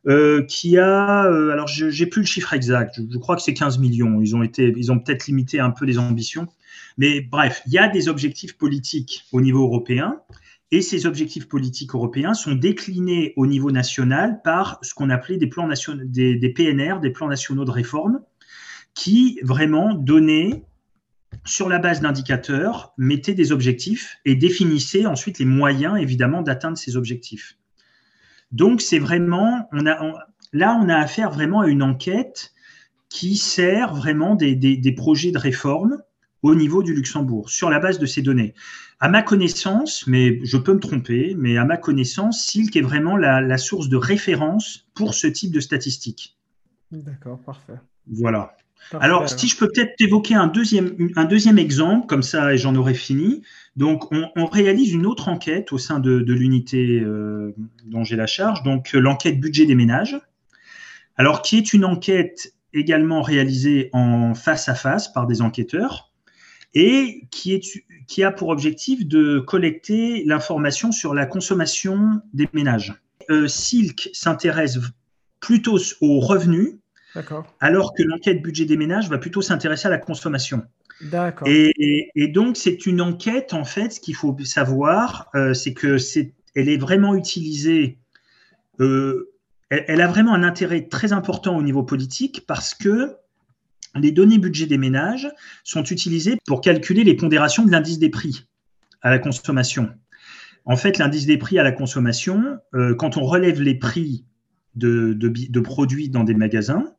euh, 0.08 0.44
qui 0.44 0.78
a, 0.78 1.26
euh, 1.26 1.52
alors 1.52 1.68
je 1.68 1.86
n'ai 1.86 2.06
plus 2.06 2.22
le 2.22 2.28
chiffre 2.28 2.54
exact, 2.54 3.00
je, 3.12 3.18
crois 3.18 3.36
que 3.36 3.42
c'est 3.42 3.56
15 3.56 3.80
millions. 3.80 4.22
Ils 4.22 4.36
ont, 4.36 4.44
été, 4.44 4.72
ils 4.76 4.92
ont 4.92 5.00
peut-être 5.00 5.26
limité 5.26 5.60
un 5.60 5.72
peu 5.72 5.86
les 5.86 5.98
ambitions. 5.98 6.48
Mais 6.98 7.22
bref, 7.22 7.64
il 7.66 7.74
y 7.74 7.78
a 7.78 7.88
des 7.88 8.08
objectifs 8.08 8.58
politiques 8.58 9.26
au 9.32 9.42
niveau 9.42 9.64
européen. 9.64 10.22
Et 10.72 10.82
ces 10.82 11.06
objectifs 11.06 11.48
politiques 11.48 11.94
européens 11.94 12.34
sont 12.34 12.54
déclinés 12.54 13.34
au 13.36 13.48
niveau 13.48 13.72
national 13.72 14.42
par 14.44 14.80
ce 14.82 14.94
qu'on 14.94 15.10
appelait 15.10 15.38
des, 15.38 15.48
plans 15.48 15.68
nationaux, 15.68 16.04
des, 16.06 16.36
des, 16.36 16.50
PNR, 16.50 17.00
des 17.02 17.12
plans 17.12 17.28
nationaux 17.28 17.66
de 17.66 17.72
réforme, 17.72 18.22
qui 18.94 19.40
vraiment 19.44 19.94
donnaient, 19.94 20.66
sur 21.46 21.70
la 21.70 21.80
base 21.80 22.02
d'indicateurs, 22.02 22.94
mettaient 22.98 23.36
des 23.36 23.52
objectifs 23.52 24.18
et 24.26 24.36
définissaient 24.36 25.06
ensuite 25.06 25.40
les 25.40 25.46
moyens, 25.46 26.00
évidemment, 26.00 26.42
d'atteindre 26.42 26.78
ces 26.78 26.98
objectifs. 26.98 27.58
Donc, 28.52 28.82
c'est 28.82 29.00
vraiment, 29.00 29.68
on 29.72 29.86
a, 29.86 30.00
là, 30.54 30.80
on 30.82 30.90
a 30.90 30.96
affaire 30.96 31.32
vraiment 31.32 31.62
à 31.62 31.68
une 31.68 31.84
enquête 31.84 32.54
qui 33.10 33.36
sert 33.36 33.94
vraiment 33.94 34.36
des, 34.36 34.56
des 34.56 34.92
projets 34.92 35.32
de 35.32 35.38
réforme 35.38 36.02
au 36.46 36.56
niveau 36.56 36.84
du 36.84 36.94
Luxembourg, 36.94 37.50
sur 37.50 37.70
la 37.70 37.80
base 37.80 37.98
de 37.98 38.06
ces 38.06 38.22
données. 38.22 38.54
À 39.00 39.10
ma 39.10 39.24
connaissance, 39.24 40.06
mais 40.08 40.40
je 40.44 40.58
peux 40.58 40.74
me 40.74 40.80
tromper, 40.80 41.36
mais 41.38 41.58
à 41.58 41.66
ma 41.66 41.78
connaissance, 41.78 42.46
Silk 42.46 42.76
est 42.76 42.82
vraiment 42.82 43.18
la, 43.18 43.58
source 43.58 43.90
de 43.90 43.98
référence 43.98 44.88
pour 44.94 45.16
ce 45.16 45.28
type 45.28 45.52
de 45.52 45.60
statistiques. 45.60 46.38
D'accord, 46.92 47.40
parfait. 47.40 47.80
Voilà. 48.08 48.56
Alors, 49.00 49.28
si 49.30 49.48
je 49.48 49.58
peux 49.58 49.68
peut-être 49.68 50.00
évoquer 50.00 50.36
un 50.36 50.48
deuxième, 50.48 50.96
un 51.16 51.26
deuxième 51.26 51.58
exemple, 51.58 52.08
comme 52.08 52.24
ça, 52.24 52.54
et 52.54 52.58
j'en 52.58 52.76
aurai 52.76 52.94
fini. 52.94 53.42
Donc, 53.76 54.12
on, 54.12 54.46
réalise 54.46 54.94
une 54.94 55.06
autre 55.06 55.28
enquête 55.28 55.74
au 55.74 55.78
sein 55.78 56.00
de, 56.00 56.18
l'unité 56.18 57.00
euh, 57.00 57.54
dont 57.86 58.04
j'ai 58.04 58.16
la 58.16 58.28
charge, 58.28 58.64
donc 58.64 58.94
l'enquête 58.94 59.40
budget 59.40 59.66
des 59.66 59.76
ménages. 59.76 60.18
Alors, 61.18 61.42
qui 61.42 61.58
est 61.58 61.74
une 61.74 61.86
enquête 61.86 62.54
également 62.74 63.22
réalisée 63.22 63.90
en 63.94 64.34
face 64.34 64.70
à 64.70 64.76
face 64.76 65.12
par 65.12 65.28
des 65.28 65.42
enquêteurs 65.42 66.12
et 66.74 67.26
qui, 67.32 67.54
est, 67.54 67.86
qui 68.08 68.24
a 68.24 68.32
pour 68.32 68.50
objectif 68.50 69.08
de 69.08 69.40
collecter 69.40 70.24
l'information 70.26 70.92
sur 70.92 71.14
la 71.14 71.26
consommation 71.26 72.22
des 72.34 72.50
ménages. 72.54 72.94
Euh, 73.30 73.48
Silk 73.48 74.10
s'intéresse 74.14 74.78
plutôt 75.40 75.80
aux 76.02 76.20
revenus, 76.20 76.80
alors 77.60 77.94
que 77.94 78.04
l'enquête 78.04 78.42
budget 78.42 78.66
des 78.66 78.78
ménages 78.78 79.10
va 79.10 79.18
plutôt 79.18 79.42
s'intéresser 79.42 79.88
à 79.88 79.92
la 79.92 79.98
consommation. 79.98 80.64
D'accord. 81.02 81.48
Et, 81.48 82.28
donc, 82.34 82.58
c'est 82.58 82.86
une 82.86 83.02
enquête, 83.02 83.54
en 83.54 83.66
fait, 83.66 83.94
ce 83.94 84.00
qu'il 84.00 84.16
faut 84.16 84.36
savoir, 84.44 85.30
euh, 85.36 85.54
c'est 85.54 85.74
que 85.74 85.98
c'est, 85.98 86.34
elle 86.56 86.70
est 86.70 86.78
vraiment 86.78 87.16
utilisée, 87.16 88.00
euh, 88.80 89.32
elle, 89.70 90.02
a 90.02 90.08
vraiment 90.08 90.34
un 90.34 90.44
intérêt 90.44 90.88
très 90.88 91.12
important 91.12 91.58
au 91.58 91.64
niveau 91.64 91.84
politique 91.84 92.46
parce 92.48 92.74
que 92.74 93.16
les 93.96 94.12
données 94.12 94.38
budget 94.38 94.68
des 94.68 94.78
ménages 94.78 95.30
sont 95.64 95.84
utilisées 95.84 96.38
pour 96.46 96.62
calculer 96.62 97.04
les 97.04 97.16
pondérations 97.16 97.66
de 97.66 97.72
l'indice 97.72 98.00
des 98.00 98.10
prix 98.10 98.48
à 99.02 99.10
la 99.10 99.20
consommation. 99.20 99.90
En 100.66 100.78
fait, 100.78 100.98
l'indice 100.98 101.26
des 101.26 101.38
prix 101.38 101.60
à 101.60 101.64
la 101.64 101.72
consommation, 101.72 102.58
euh, 102.74 102.96
quand 102.96 103.18
on 103.18 103.24
relève 103.24 103.62
les 103.62 103.76
prix 103.76 104.26
de, 104.76 105.60
produits 105.60 106.10
dans 106.10 106.24
des 106.24 106.34
magasins, 106.34 106.95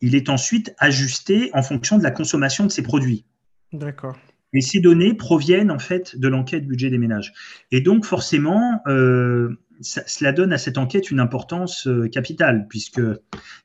il 0.00 0.14
est 0.14 0.28
ensuite 0.28 0.74
ajusté 0.78 1.50
en 1.54 1.62
fonction 1.62 1.98
de 1.98 2.02
la 2.02 2.10
consommation 2.10 2.64
de 2.64 2.70
ces 2.70 2.82
produits. 2.82 3.24
D'accord. 3.72 4.16
Et 4.52 4.60
ces 4.60 4.80
données 4.80 5.14
proviennent 5.14 5.70
en 5.70 5.78
fait 5.78 6.18
de 6.18 6.28
l'enquête 6.28 6.66
budget 6.66 6.90
des 6.90 6.98
ménages. 6.98 7.32
Et 7.70 7.80
donc 7.80 8.04
forcément, 8.04 8.80
euh, 8.88 9.56
cela 9.80 10.32
donne 10.32 10.52
à 10.52 10.58
cette 10.58 10.78
enquête 10.78 11.10
une 11.10 11.20
importance 11.20 11.86
euh, 11.86 12.08
capitale, 12.08 12.66
puisque 12.68 13.00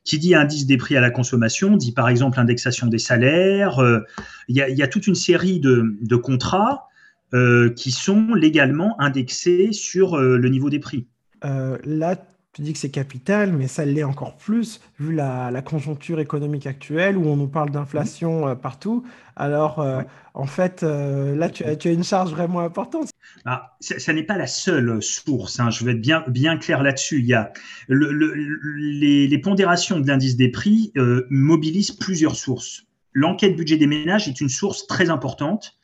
qui 0.03 0.19
dit 0.19 0.35
indice 0.35 0.65
des 0.65 0.77
prix 0.77 0.95
à 0.95 1.01
la 1.01 1.11
consommation 1.11 1.75
dit 1.75 1.91
par 1.91 2.09
exemple 2.09 2.39
indexation 2.39 2.87
des 2.87 2.99
salaires. 2.99 3.79
Euh, 3.79 3.99
il 4.47 4.55
y, 4.55 4.83
a 4.83 4.87
toute 4.87 5.07
une 5.07 5.15
série 5.15 5.59
de, 5.59 6.15
contrats 6.15 6.87
euh, 7.33 7.69
qui 7.71 7.91
sont 7.91 8.33
légalement 8.33 8.99
indexés 9.01 9.71
sur 9.71 10.17
le 10.17 10.49
niveau 10.49 10.69
des 10.69 10.79
prix. 10.79 11.07
là, 11.41 12.15
tu 12.55 12.61
dis 12.61 12.71
que 12.71 12.79
c'est 12.79 12.89
capital, 12.89 13.51
mais 13.51 13.67
ça 13.67 13.83
l'est 13.83 14.05
encore 14.05 14.37
plus 14.37 14.79
vu 14.97 15.13
la, 15.13 15.61
conjoncture 15.61 16.21
économique 16.21 16.65
actuelle 16.65 17.17
où 17.17 17.27
on 17.27 17.35
nous 17.35 17.49
parle 17.49 17.69
d'inflation 17.69 18.47
euh, 18.47 18.55
partout. 18.55 19.03
Alors, 19.35 19.79
euh, 19.79 20.01
en 20.33 20.45
fait, 20.45 20.81
euh, 20.81 21.35
là, 21.35 21.49
tu 21.49 21.65
as, 21.65 21.91
une 21.91 22.05
charge 22.05 22.31
vraiment 22.31 22.61
importante. 22.61 23.09
Ah, 23.43 23.75
ça, 23.81 24.13
n'est 24.13 24.23
pas 24.23 24.37
la 24.37 24.47
seule 24.47 25.03
source. 25.03 25.59
Hein. 25.59 25.69
je 25.69 25.83
vais 25.83 25.91
être 25.91 26.01
bien, 26.01 26.23
bien 26.29 26.55
clair 26.55 26.81
là-dessus. 26.81 27.19
Il 27.19 27.25
y 27.25 27.33
a 27.33 27.51
les, 27.89 29.37
pondérations 29.43 29.99
de 29.99 30.07
l'indice 30.07 30.37
des 30.37 30.49
prix 30.49 30.93
mobilisent 31.29 31.91
plusieurs 31.91 32.37
sources. 32.37 32.85
L'enquête 33.11 33.57
budget 33.57 33.75
des 33.75 33.87
ménages 33.87 34.29
est 34.29 34.39
une 34.39 34.49
source 34.49 34.87
très 34.87 35.09
importante 35.09 35.77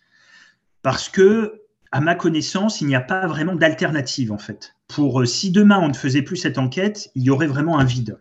parce 0.84 1.10
que, 1.10 1.64
à 1.92 2.00
ma 2.00 2.16
connaissance, 2.16 2.80
il 2.80 2.88
n'y 2.88 2.96
a 2.96 3.02
pas 3.02 3.28
vraiment 3.28 3.56
d'alternative 3.56 4.32
en 4.32 4.38
fait 4.38 4.74
pour 4.94 5.22
euh, 5.22 5.26
si 5.26 5.52
demain 5.52 5.80
on 5.80 5.88
ne 5.88 5.94
faisait 5.94 6.22
plus 6.22 6.38
cette 6.38 6.58
enquête, 6.58 7.12
il 7.16 7.24
y 7.24 7.30
aurait 7.30 7.48
vraiment 7.48 7.80
un 7.80 7.84
vide. 7.84 8.20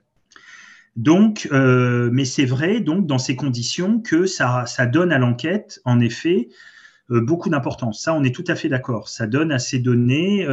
Donc, 0.96 1.48
euh, 1.52 2.10
mais 2.12 2.24
c'est 2.24 2.44
vrai, 2.44 2.80
donc, 2.80 3.06
dans 3.06 3.18
ces 3.18 3.36
conditions, 3.36 4.00
que 4.00 4.26
ça, 4.26 4.66
ça 4.66 4.86
donne 4.86 5.12
à 5.12 5.18
l'enquête, 5.18 5.80
en 5.84 6.00
effet, 6.00 6.48
euh, 7.10 7.20
beaucoup 7.20 7.48
d'importance. 7.48 8.02
Ça, 8.02 8.14
on 8.14 8.24
est 8.24 8.34
tout 8.34 8.44
à 8.48 8.54
fait 8.54 8.68
d'accord. 8.68 9.08
Ça 9.08 9.26
donne 9.26 9.52
à 9.52 9.58
ces 9.58 9.78
données. 9.78 10.46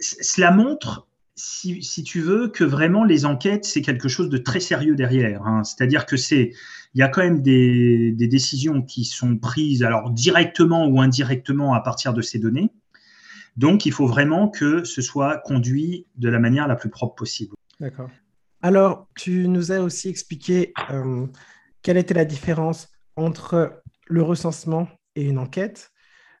cela 0.00 0.50
montre, 0.50 1.06
si, 1.34 1.80
tu 2.04 2.20
veux, 2.20 2.48
que 2.48 2.64
vraiment 2.64 3.04
les 3.04 3.24
enquêtes, 3.24 3.64
c'est 3.64 3.82
quelque 3.82 4.08
chose 4.08 4.28
de 4.28 4.38
très 4.38 4.60
sérieux 4.60 4.94
derrière. 4.94 5.42
Hein. 5.46 5.64
C'est-à-dire 5.64 6.06
que 6.06 6.16
c'est, 6.16 6.52
il 6.94 7.00
y 7.00 7.02
a 7.02 7.08
quand 7.08 7.22
même 7.22 7.42
des, 7.42 8.12
des, 8.12 8.28
décisions 8.28 8.82
qui 8.82 9.04
sont 9.04 9.36
prises, 9.36 9.82
alors 9.82 10.10
directement 10.10 10.86
ou 10.86 11.00
indirectement 11.00 11.74
à 11.74 11.80
partir 11.80 12.12
de 12.12 12.22
ces 12.22 12.38
données. 12.38 12.70
Donc, 13.56 13.86
il 13.86 13.92
faut 13.92 14.06
vraiment 14.06 14.48
que 14.48 14.84
ce 14.84 15.02
soit 15.02 15.38
conduit 15.38 16.06
de 16.16 16.28
la 16.28 16.38
manière 16.38 16.66
la 16.66 16.76
plus 16.76 16.90
propre 16.90 17.14
possible. 17.14 17.54
D'accord. 17.80 18.10
Alors, 18.62 19.08
tu 19.14 19.46
nous 19.48 19.72
as 19.72 19.80
aussi 19.80 20.08
expliqué 20.08 20.72
euh, 20.90 21.26
quelle 21.82 21.96
était 21.96 22.14
la 22.14 22.24
différence 22.24 22.88
entre 23.16 23.82
le 24.06 24.22
recensement 24.22 24.88
et 25.14 25.24
une 25.24 25.38
enquête. 25.38 25.92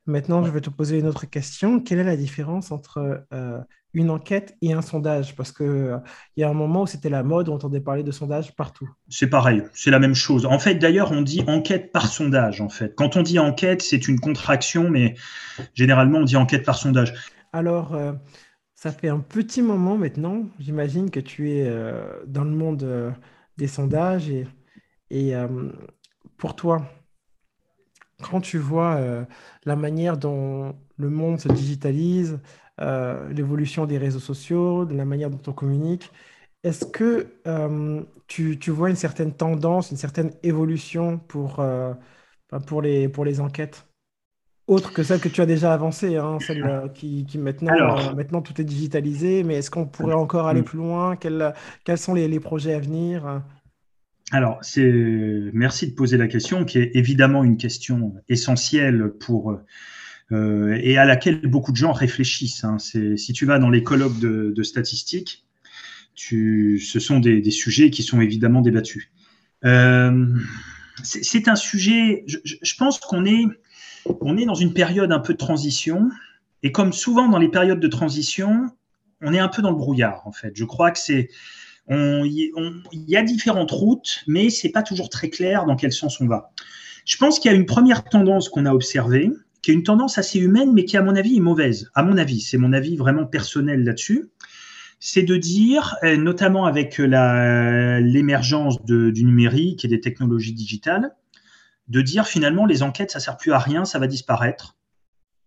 Maintenant, 0.06 0.44
je 0.44 0.50
vais 0.50 0.60
te 0.60 0.68
poser 0.68 0.98
une 0.98 1.06
autre 1.06 1.24
question. 1.24 1.80
Quelle 1.80 1.98
est 1.98 2.04
la 2.04 2.16
différence 2.16 2.70
entre 2.72 3.24
euh, 3.32 3.58
une 3.94 4.10
enquête 4.10 4.54
et 4.60 4.74
un 4.74 4.82
sondage? 4.82 5.34
Parce 5.34 5.50
qu'il 5.50 5.64
euh, 5.64 5.98
y 6.36 6.42
a 6.42 6.48
un 6.50 6.54
moment 6.54 6.82
où 6.82 6.86
c'était 6.86 7.08
la 7.08 7.22
mode, 7.22 7.48
on 7.48 7.54
entendait 7.54 7.80
parler 7.80 8.02
de 8.02 8.10
sondage 8.10 8.54
partout. 8.54 8.90
C'est 9.08 9.28
pareil, 9.28 9.62
c'est 9.72 9.90
la 9.90 9.98
même 9.98 10.14
chose. 10.14 10.44
En 10.44 10.58
fait, 10.58 10.74
d'ailleurs, 10.74 11.10
on 11.12 11.22
dit 11.22 11.42
enquête 11.46 11.90
par 11.90 12.08
sondage. 12.08 12.60
En 12.60 12.68
fait, 12.68 12.94
quand 12.94 13.16
on 13.16 13.22
dit 13.22 13.38
enquête, 13.38 13.80
c'est 13.80 14.06
une 14.06 14.20
contraction, 14.20 14.90
mais 14.90 15.14
généralement, 15.72 16.18
on 16.18 16.24
dit 16.24 16.36
enquête 16.36 16.66
par 16.66 16.76
sondage. 16.76 17.14
Alors, 17.54 17.94
euh, 17.94 18.12
ça 18.74 18.92
fait 18.92 19.08
un 19.08 19.20
petit 19.20 19.62
moment 19.62 19.96
maintenant. 19.96 20.42
J'imagine 20.58 21.10
que 21.10 21.20
tu 21.20 21.50
es 21.52 21.72
dans 22.26 22.44
le 22.44 22.50
monde 22.50 23.14
des 23.56 23.68
sondages 23.68 24.28
et, 24.28 24.46
et 25.08 25.32
pour 26.36 26.54
toi, 26.54 26.86
quand 28.30 28.40
tu 28.40 28.58
vois 28.58 28.96
euh, 28.96 29.24
la 29.64 29.76
manière 29.76 30.16
dont 30.16 30.74
le 30.96 31.10
monde 31.10 31.40
se 31.40 31.48
digitalise, 31.48 32.40
euh, 32.80 33.28
l'évolution 33.30 33.86
des 33.86 33.98
réseaux 33.98 34.20
sociaux, 34.20 34.84
de 34.84 34.94
la 34.94 35.04
manière 35.04 35.30
dont 35.30 35.40
on 35.46 35.52
communique, 35.52 36.10
est-ce 36.62 36.86
que 36.86 37.26
euh, 37.46 38.02
tu, 38.26 38.56
vois 38.70 38.90
une 38.90 38.96
certaine 38.96 39.32
tendance, 39.34 39.90
une 39.90 39.98
certaine 39.98 40.32
évolution 40.42 41.18
pour, 41.18 41.62
pour, 42.66 42.82
les, 42.82 43.08
pour 43.08 43.24
les 43.24 43.40
enquêtes? 43.40 43.86
Autre 44.66 44.94
que 44.94 45.02
celle 45.02 45.20
que 45.20 45.28
tu 45.28 45.42
as 45.42 45.46
déjà 45.46 45.74
avancée, 45.74 46.16
hein, 46.16 46.38
celle 46.40 46.90
qui, 46.94 47.26
maintenant, 47.36 48.14
maintenant 48.14 48.40
tout 48.40 48.58
est 48.58 48.64
digitalisé, 48.64 49.44
mais 49.44 49.56
est-ce 49.56 49.70
qu'on 49.70 49.84
pourrait 49.84 50.14
encore 50.14 50.46
aller 50.46 50.62
plus 50.62 50.78
loin? 50.78 51.16
Quels, 51.16 51.52
quels 51.84 51.98
sont 51.98 52.14
les, 52.14 52.28
les 52.28 52.40
projets 52.40 52.72
à 52.72 52.78
venir? 52.78 53.42
Alors, 54.30 54.58
c'est 54.62 54.90
merci 55.52 55.86
de 55.88 55.94
poser 55.94 56.16
la 56.16 56.28
question, 56.28 56.64
qui 56.64 56.78
est 56.78 56.92
évidemment 56.94 57.44
une 57.44 57.56
question 57.56 58.14
essentielle 58.28 59.12
pour 59.20 59.58
euh, 60.32 60.78
et 60.82 60.96
à 60.96 61.04
laquelle 61.04 61.42
beaucoup 61.42 61.72
de 61.72 61.76
gens 61.76 61.92
réfléchissent. 61.92 62.64
Hein. 62.64 62.78
Si 62.78 63.32
tu 63.32 63.46
vas 63.46 63.58
dans 63.58 63.70
les 63.70 63.82
colloques 63.82 64.18
de, 64.18 64.62
statistiques, 64.62 65.44
tu, 66.14 66.80
ce 66.80 67.00
sont 67.00 67.20
des, 67.20 67.50
sujets 67.50 67.90
qui 67.90 68.02
sont 68.02 68.20
évidemment 68.20 68.60
débattus. 68.60 69.10
Euh, 69.64 70.26
c'est 71.02 71.48
un 71.48 71.56
sujet. 71.56 72.24
Je, 72.26 72.74
pense 72.76 72.98
qu'on 72.98 73.24
est 73.24 73.44
on 74.20 74.36
est 74.36 74.44
dans 74.44 74.54
une 74.54 74.74
période 74.74 75.12
un 75.12 75.18
peu 75.18 75.32
de 75.32 75.38
transition 75.38 76.10
Et 76.62 76.72
comme 76.72 76.92
souvent 76.92 77.28
dans 77.28 77.38
les 77.38 77.48
périodes 77.48 77.80
de 77.80 77.88
transition, 77.88 78.66
on 79.22 79.32
est 79.32 79.38
un 79.38 79.48
peu 79.48 79.62
dans 79.62 79.70
le 79.70 79.76
brouillard, 79.76 80.26
en 80.26 80.32
fait. 80.32 80.52
Je 80.54 80.64
crois 80.64 80.90
que 80.90 80.98
c'est. 80.98 81.30
Il 81.88 82.82
y 82.92 83.16
a 83.16 83.22
différentes 83.22 83.70
routes, 83.70 84.24
mais 84.26 84.50
c'est 84.50 84.70
pas 84.70 84.82
toujours 84.82 85.10
très 85.10 85.30
clair 85.30 85.66
dans 85.66 85.76
quel 85.76 85.92
sens 85.92 86.20
on 86.20 86.26
va. 86.26 86.50
Je 87.04 87.16
pense 87.16 87.38
qu'il 87.38 87.50
y 87.50 87.54
a 87.54 87.56
une 87.56 87.66
première 87.66 88.04
tendance 88.04 88.48
qu'on 88.48 88.64
a 88.64 88.72
observée, 88.72 89.30
qui 89.62 89.70
est 89.70 89.74
une 89.74 89.82
tendance 89.82 90.18
assez 90.18 90.38
humaine, 90.38 90.72
mais 90.72 90.84
qui, 90.84 90.96
à 90.96 91.02
mon 91.02 91.14
avis, 91.16 91.36
est 91.36 91.40
mauvaise. 91.40 91.90
À 91.94 92.02
mon 92.02 92.16
avis, 92.16 92.40
c'est 92.40 92.58
mon 92.58 92.72
avis 92.72 92.96
vraiment 92.96 93.26
personnel 93.26 93.84
là-dessus. 93.84 94.30
C'est 95.00 95.22
de 95.22 95.36
dire, 95.36 95.96
euh, 96.02 96.16
notamment 96.16 96.64
avec 96.64 96.96
l'émergence 96.98 98.82
du 98.84 99.24
numérique 99.24 99.84
et 99.84 99.88
des 99.88 100.00
technologies 100.00 100.54
digitales, 100.54 101.14
de 101.88 102.00
dire 102.00 102.26
finalement 102.26 102.66
les 102.66 102.82
enquêtes, 102.82 103.10
ça 103.10 103.20
sert 103.20 103.36
plus 103.36 103.52
à 103.52 103.58
rien, 103.58 103.84
ça 103.84 103.98
va 103.98 104.06
disparaître. 104.06 104.76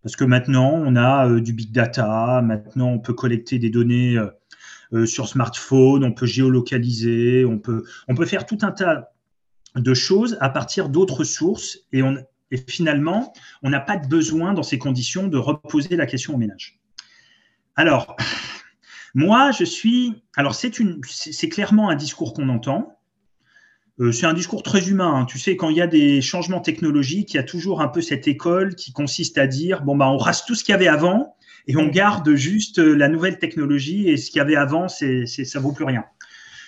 Parce 0.04 0.16
que 0.16 0.24
maintenant, 0.24 0.72
on 0.74 0.96
a 0.96 1.28
euh, 1.28 1.42
du 1.42 1.54
big 1.54 1.72
data, 1.72 2.42
maintenant 2.42 2.90
on 2.90 3.00
peut 3.00 3.14
collecter 3.14 3.60
des 3.60 3.70
données 3.70 4.18
euh, 4.18 4.26
euh, 4.26 4.30
sur 5.06 5.28
smartphone, 5.28 6.04
on 6.04 6.14
peut 6.14 6.26
géolocaliser, 6.26 7.46
on 7.46 7.60
peut, 7.60 7.84
on 8.08 8.16
peut 8.16 8.26
faire 8.26 8.46
tout 8.46 8.60
un 8.62 8.72
tas 8.72 9.10
de 9.76 9.94
choses 9.94 10.38
à 10.42 10.50
partir 10.50 10.90
d'autres 10.90 11.24
sources 11.24 11.80
et, 11.92 12.02
on, 12.04 12.18
et 12.52 12.58
finalement, 12.58 13.34
on 13.64 13.70
n'a 13.70 13.80
pas 13.80 13.98
de 13.98 14.08
besoin 14.08 14.54
dans 14.54 14.64
ces 14.64 14.78
conditions 14.78 15.28
de 15.28 15.38
reposer 15.38 15.96
la 15.96 16.06
question 16.06 16.36
au 16.36 16.38
ménage. 16.38 16.80
Alors, 17.76 18.16
moi, 19.14 19.52
je 19.52 19.64
suis. 19.64 20.24
Alors, 20.36 20.56
c'est 20.56 21.50
clairement 21.50 21.90
un 21.90 21.96
discours 21.96 22.34
qu'on 22.34 22.50
entend. 22.50 22.94
Euh, 24.00 24.12
c'est 24.12 24.26
un 24.26 24.34
discours 24.34 24.64
très 24.64 24.90
humain. 24.90 25.14
Hein. 25.16 25.26
Tu 25.26 25.40
sais, 25.40 25.56
quand 25.56 25.70
il 25.70 25.78
y 25.78 25.82
a 25.82 25.88
des 25.88 26.22
changements 26.22 26.60
technologiques, 26.60 27.34
il 27.34 27.38
y 27.38 27.40
a 27.40 27.44
toujours 27.44 27.82
un 27.82 27.88
peu 27.88 28.02
cette 28.02 28.28
école 28.28 28.76
qui 28.76 28.92
consiste 28.92 29.38
à 29.38 29.48
dire 29.48 29.82
bon, 29.84 29.96
bah, 29.96 30.10
on 30.10 30.18
rase 30.18 30.46
tout 30.46 30.56
ce 30.56 30.64
qu'il 30.64 30.74
y 30.74 30.76
avait 30.76 30.88
avant 30.88 31.36
et 31.68 31.76
on 31.76 31.88
garde 31.88 32.34
juste 32.36 32.80
euh, 32.80 32.96
la 32.96 33.10
nouvelle 33.10 33.40
technologie 33.40 34.10
et 34.10 34.18
ce 34.18 34.32
qu'il 34.32 34.38
y 34.38 34.42
avait 34.42 34.56
avant, 34.56 34.88
c'est, 34.88 35.26
c'est, 35.26 35.46
ça 35.46 35.60
vaut 35.60 35.74
plus 35.74 35.86
rien. 35.86 36.06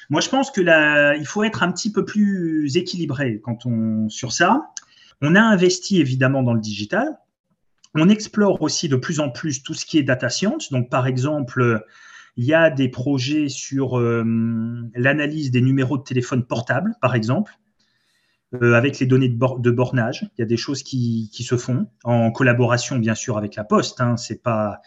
Moi, 0.10 0.22
je 0.22 0.30
pense 0.30 0.52
que 0.52 0.62
là, 0.62 1.16
il 1.16 1.26
faut 1.26 1.44
être 1.44 1.64
un 1.64 1.72
petit 1.72 1.92
peu 1.92 2.04
plus 2.04 2.76
équilibré 2.76 3.40
quand 3.44 3.66
on, 3.66 4.10
sur 4.10 4.32
ça. 4.32 4.72
On 5.22 5.36
a 5.36 5.42
investi 5.42 6.00
évidemment 6.00 6.44
dans 6.44 6.54
le 6.54 6.60
digital. 6.60 7.08
On 7.96 8.10
explore 8.10 8.62
aussi 8.62 8.90
de 8.90 8.96
plus 8.96 9.20
en 9.20 9.30
plus 9.30 9.64
tout 9.64 9.74
ce 9.74 9.86
qui 9.86 9.98
est 9.98 10.04
data 10.04 10.30
science. 10.30 10.72
Donc, 10.72 10.90
par 10.90 11.08
exemple, 11.08 11.84
il 12.38 12.46
y 12.46 12.54
a 12.54 12.70
des 12.70 12.90
projets 12.90 13.50
sur 13.50 14.00
euh, 14.00 14.24
l'analyse 14.96 15.52
des 15.52 15.62
numéros 15.62 15.98
de 15.98 16.04
téléphone 16.04 16.46
portables, 16.46 16.96
par 17.02 17.14
exemple, 17.16 17.54
euh, 18.54 18.74
avec 18.74 19.00
les 19.00 19.06
données 19.06 19.30
de, 19.30 19.72
bornage. 19.72 20.30
Il 20.38 20.42
y 20.42 20.44
a 20.44 20.48
des 20.48 20.58
choses 20.58 20.84
qui, 20.84 21.30
se 21.32 21.58
font 21.58 21.88
en 22.04 22.32
collaboration, 22.32 22.98
bien 22.98 23.16
sûr, 23.16 23.38
avec 23.38 23.56
la 23.56 23.64
Poste. 23.64 24.02
Hein. 24.02 24.18
C'est 24.18 24.42
pas, 24.42 24.82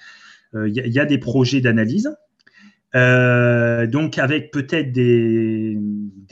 euh, 0.55 0.69
il, 0.69 0.75
y 0.75 0.99
a, 0.99 1.05
des 1.05 1.19
projets 1.19 1.61
d'analyse. 1.61 2.11
donc 2.95 4.19
avec 4.19 4.51
peut-être 4.51 4.93
des, 4.93 5.79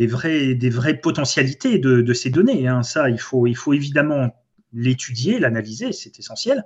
vraies 0.06 1.00
potentialités 1.02 1.78
de, 1.78 2.12
ces 2.12 2.30
données. 2.30 2.68
Hein. 2.68 2.82
Ça, 2.82 3.10
il 3.10 3.20
faut, 3.20 3.46
il 3.46 3.56
faut 3.56 3.72
évidemment 3.72 4.34
l'étudier, 4.72 5.38
l'analyser, 5.38 5.92
c'est 5.92 6.18
essentiel. 6.18 6.64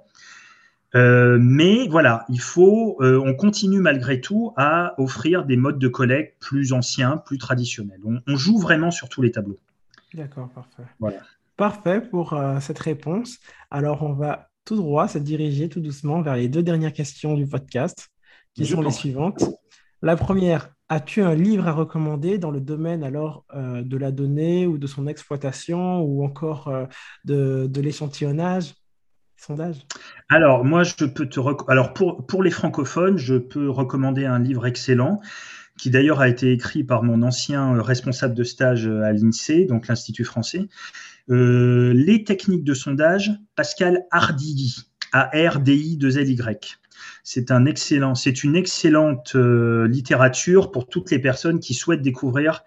Euh, 0.94 1.38
mais 1.40 1.88
voilà, 1.88 2.25
il 2.28 2.40
faut, 2.40 2.97
euh, 3.00 3.21
on 3.25 3.35
continue 3.35 3.80
malgré 3.80 4.21
tout 4.21 4.52
à 4.56 4.94
offrir 4.99 5.44
des 5.44 5.56
modes 5.56 5.78
de 5.78 5.88
collecte 5.88 6.40
plus 6.40 6.73
anciens, 6.73 7.16
plus 7.16 7.38
traditionnels. 7.38 8.00
On, 8.26 8.37
joue 8.37 8.59
vraiment 8.59 8.90
sur 8.90 9.09
tous 9.09 9.21
les 9.21 9.33
tableaux. 9.33 9.59
D'accord, 10.14 10.49
parfait. 10.49 10.85
Voilà. 10.99 11.18
Parfait 11.56 12.00
pour 12.00 12.33
euh, 12.33 12.59
cette 12.61 12.78
réponse. 12.78 13.38
Alors, 13.71 14.02
on 14.02 14.12
va 14.12 14.49
tout 14.64 14.76
droit 14.76 15.09
se 15.09 15.18
diriger 15.18 15.68
tout 15.68 15.80
doucement 15.80 16.23
vers 16.23 16.37
les 16.37 16.49
deux 16.49 16.62
dernières 16.62 16.92
questions 16.92 17.35
du 17.35 17.47
podcast, 17.47 18.09
qui 18.54 18.64
sont 18.64 18.80
les 18.80 18.90
suivantes. 18.90 19.44
La 20.00 20.16
première, 20.16 20.71
as-tu 20.88 21.23
un 21.23 21.35
livre 21.35 21.68
à 21.68 21.73
recommander 21.73 22.38
dans 22.38 22.50
le 22.50 22.61
domaine 22.61 23.04
alors 23.04 23.44
de 23.54 23.97
la 23.97 24.11
donnée 24.11 24.66
ou 24.66 24.78
de 24.78 24.87
son 24.87 25.06
exploitation 25.06 26.00
ou 26.00 26.25
encore 26.25 26.73
de, 27.25 27.66
de 27.66 27.80
l'échantillonnage 27.80 28.74
sondage? 29.44 29.87
Alors, 30.29 30.64
moi, 30.64 30.83
je 30.83 31.05
peux 31.05 31.29
te 31.29 31.40
Alors, 31.70 31.92
pour, 31.92 32.27
pour 32.27 32.42
les 32.42 32.50
francophones, 32.50 33.18
je 33.18 33.37
peux 33.37 33.68
recommander 33.68 34.24
un 34.24 34.38
livre 34.38 34.66
excellent 34.66 35.20
qui 35.78 35.90
d'ailleurs 35.90 36.20
a 36.20 36.28
été 36.28 36.52
écrit 36.52 36.84
par 36.84 37.02
mon 37.02 37.22
ancien 37.22 37.80
responsable 37.82 38.34
de 38.34 38.44
stage 38.44 38.87
à 38.87 39.12
l'INSEE, 39.12 39.66
donc 39.66 39.88
l'Institut 39.88 40.24
français. 40.24 40.68
Euh, 41.30 41.92
les 41.94 42.24
techniques 42.24 42.64
de 42.64 42.74
sondage, 42.74 43.32
Pascal 43.56 44.04
Ardilly, 44.10 44.76
A-R-D-I-2-L-Y. 45.12 46.78
C'est 47.22 47.50
un 47.50 47.64
excellent, 47.64 48.14
c'est 48.14 48.44
une 48.44 48.56
excellente 48.56 49.34
euh, 49.34 49.88
littérature 49.88 50.70
pour 50.70 50.87
toutes 50.87 51.10
les 51.10 51.18
personnes 51.18 51.60
qui 51.60 51.74
souhaitent 51.74 52.02
découvrir 52.02 52.64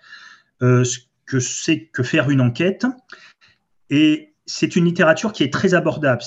euh, 0.61 0.83
ce 0.83 0.99
que 1.25 1.39
c'est 1.39 1.87
que 1.87 2.03
faire 2.03 2.29
une 2.29 2.41
enquête. 2.41 2.85
Et 3.89 4.33
c'est 4.45 4.75
une 4.75 4.85
littérature 4.85 5.33
qui 5.33 5.43
est 5.43 5.53
très 5.53 5.73
abordable. 5.73 6.21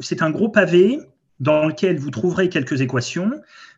C'est 0.00 0.22
un 0.22 0.30
gros 0.30 0.48
pavé 0.48 0.98
dans 1.38 1.66
lequel 1.66 1.98
vous 1.98 2.10
trouverez 2.10 2.48
quelques 2.48 2.80
équations, 2.80 3.30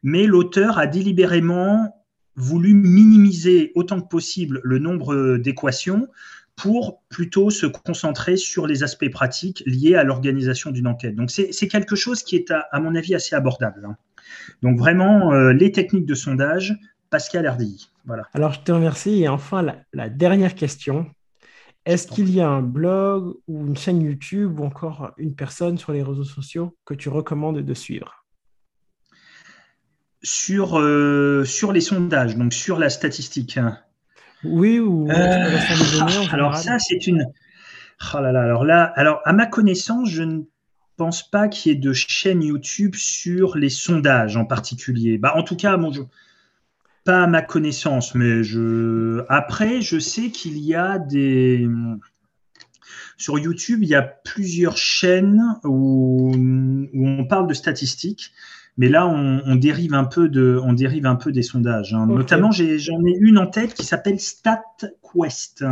mais 0.03 0.27
l'auteur 0.27 0.79
a 0.79 0.87
délibérément 0.87 2.00
voulu 2.41 2.75
minimiser 2.75 3.73
autant 3.75 4.01
que 4.01 4.09
possible 4.09 4.61
le 4.65 4.79
nombre 4.79 5.37
d'équations 5.37 6.09
pour 6.57 7.01
plutôt 7.09 7.51
se 7.51 7.67
concentrer 7.67 8.37
sur 8.37 8.67
les 8.67 8.83
aspects 8.83 9.11
pratiques 9.11 9.63
liés 9.67 9.95
à 9.95 10.05
l'organisation 10.05 10.71
d'une 10.71 10.87
enquête. 10.87 11.15
Donc 11.15 11.31
c'est 11.31 11.69
quelque 11.69 11.97
chose 11.97 12.23
qui 12.23 12.37
est, 12.37 12.51
à, 12.51 12.81
mon 12.81 12.95
avis, 12.95 13.15
assez 13.15 13.35
abordable. 13.35 13.87
Hein. 13.87 13.97
Donc 14.63 14.79
vraiment, 14.79 15.33
euh, 15.33 15.53
les 15.53 15.73
techniques 15.73 16.07
de 16.07 16.15
sondage, 16.15 16.77
Pascal 17.09 17.49
RDI. 17.49 17.91
Voilà. 18.05 18.25
Alors 18.35 18.53
je 18.53 18.61
te 18.61 18.73
remercie. 18.73 19.23
Et 19.23 19.29
enfin, 19.29 19.67
la 19.93 20.09
dernière 20.09 20.55
question 20.55 21.07
est-ce 21.87 22.07
qu'il 22.07 22.31
y 22.31 22.41
a 22.41 22.49
un 22.49 22.63
blog 22.63 23.37
ou 23.49 23.67
une 23.67 23.77
chaîne 23.77 24.03
YouTube 24.03 24.61
ou 24.61 24.65
encore 24.65 25.13
une 25.17 25.35
personne 25.35 25.79
sur 25.79 25.93
les 25.93 26.03
réseaux 26.03 26.25
sociaux 26.25 26.77
que 26.85 26.93
tu 26.93 27.09
recommandes 27.09 27.61
de 27.61 27.75
suivre? 27.75 28.20
Sur, 30.23 30.79
euh, 30.79 31.45
sur 31.45 31.73
les 31.73 31.81
sondages, 31.81 32.37
donc 32.37 32.53
sur 32.53 32.79
la 32.79 32.91
statistique. 32.91 33.59
Oui, 34.45 34.79
ou 34.79 35.11
euh, 35.11 35.59
Alors 36.33 36.57
ça, 36.57 36.79
c'est 36.79 37.07
une... 37.07 37.27
Oh 38.15 38.21
là 38.21 38.33
là, 38.33 38.43
alors 38.43 38.65
là, 38.65 38.85
alors 38.97 39.21
à 39.25 39.33
ma 39.33 39.47
connaissance, 39.47 40.09
je 40.09 40.23
ne 40.23 40.43
pense 40.97 41.29
pas 41.29 41.49
qu'il 41.49 41.73
y 41.73 41.75
ait 41.75 41.79
de 41.79 41.93
chaîne 41.93 42.43
YouTube 42.43 42.95
sur 42.95 43.57
les 43.57 43.69
sondages 43.69 44.37
en 44.37 44.47
particulier. 44.47 45.19
Bah, 45.19 45.33
en 45.37 45.43
tout 45.43 45.57
cas, 45.57 45.79
je, 45.93 46.01
pas 47.05 47.23
à 47.23 47.27
ma 47.27 47.43
connaissance, 47.43 48.15
mais 48.15 48.43
je. 48.43 49.25
Après, 49.29 49.81
je 49.81 49.99
sais 49.99 50.31
qu'il 50.31 50.59
y 50.59 50.75
a 50.75 50.99
des. 50.99 51.69
Sur 53.17 53.39
YouTube, 53.39 53.81
il 53.83 53.89
y 53.89 53.95
a 53.95 54.03
plusieurs 54.03 54.77
chaînes 54.77 55.43
où, 55.65 56.33
on 56.95 57.25
parle 57.27 57.47
de 57.47 57.55
statistiques, 57.55 58.33
mais 58.77 58.89
là, 58.89 59.07
on, 59.07 59.57
dérive, 59.57 59.95
un 59.95 60.05
peu 60.05 60.29
de, 60.29 60.59
on 60.63 60.73
dérive 60.73 61.07
un 61.07 61.17
peu 61.17 61.33
des 61.33 61.43
sondages. 61.43 61.93
Hein. 61.93 62.07
Notamment, 62.07 62.51
j'en 62.51 63.05
ai, 63.05 63.17
une 63.19 63.39
en 63.39 63.47
tête 63.47 63.75
qui 63.75 63.85
s'appelle 63.85 64.19
StatQuest. 64.19 65.65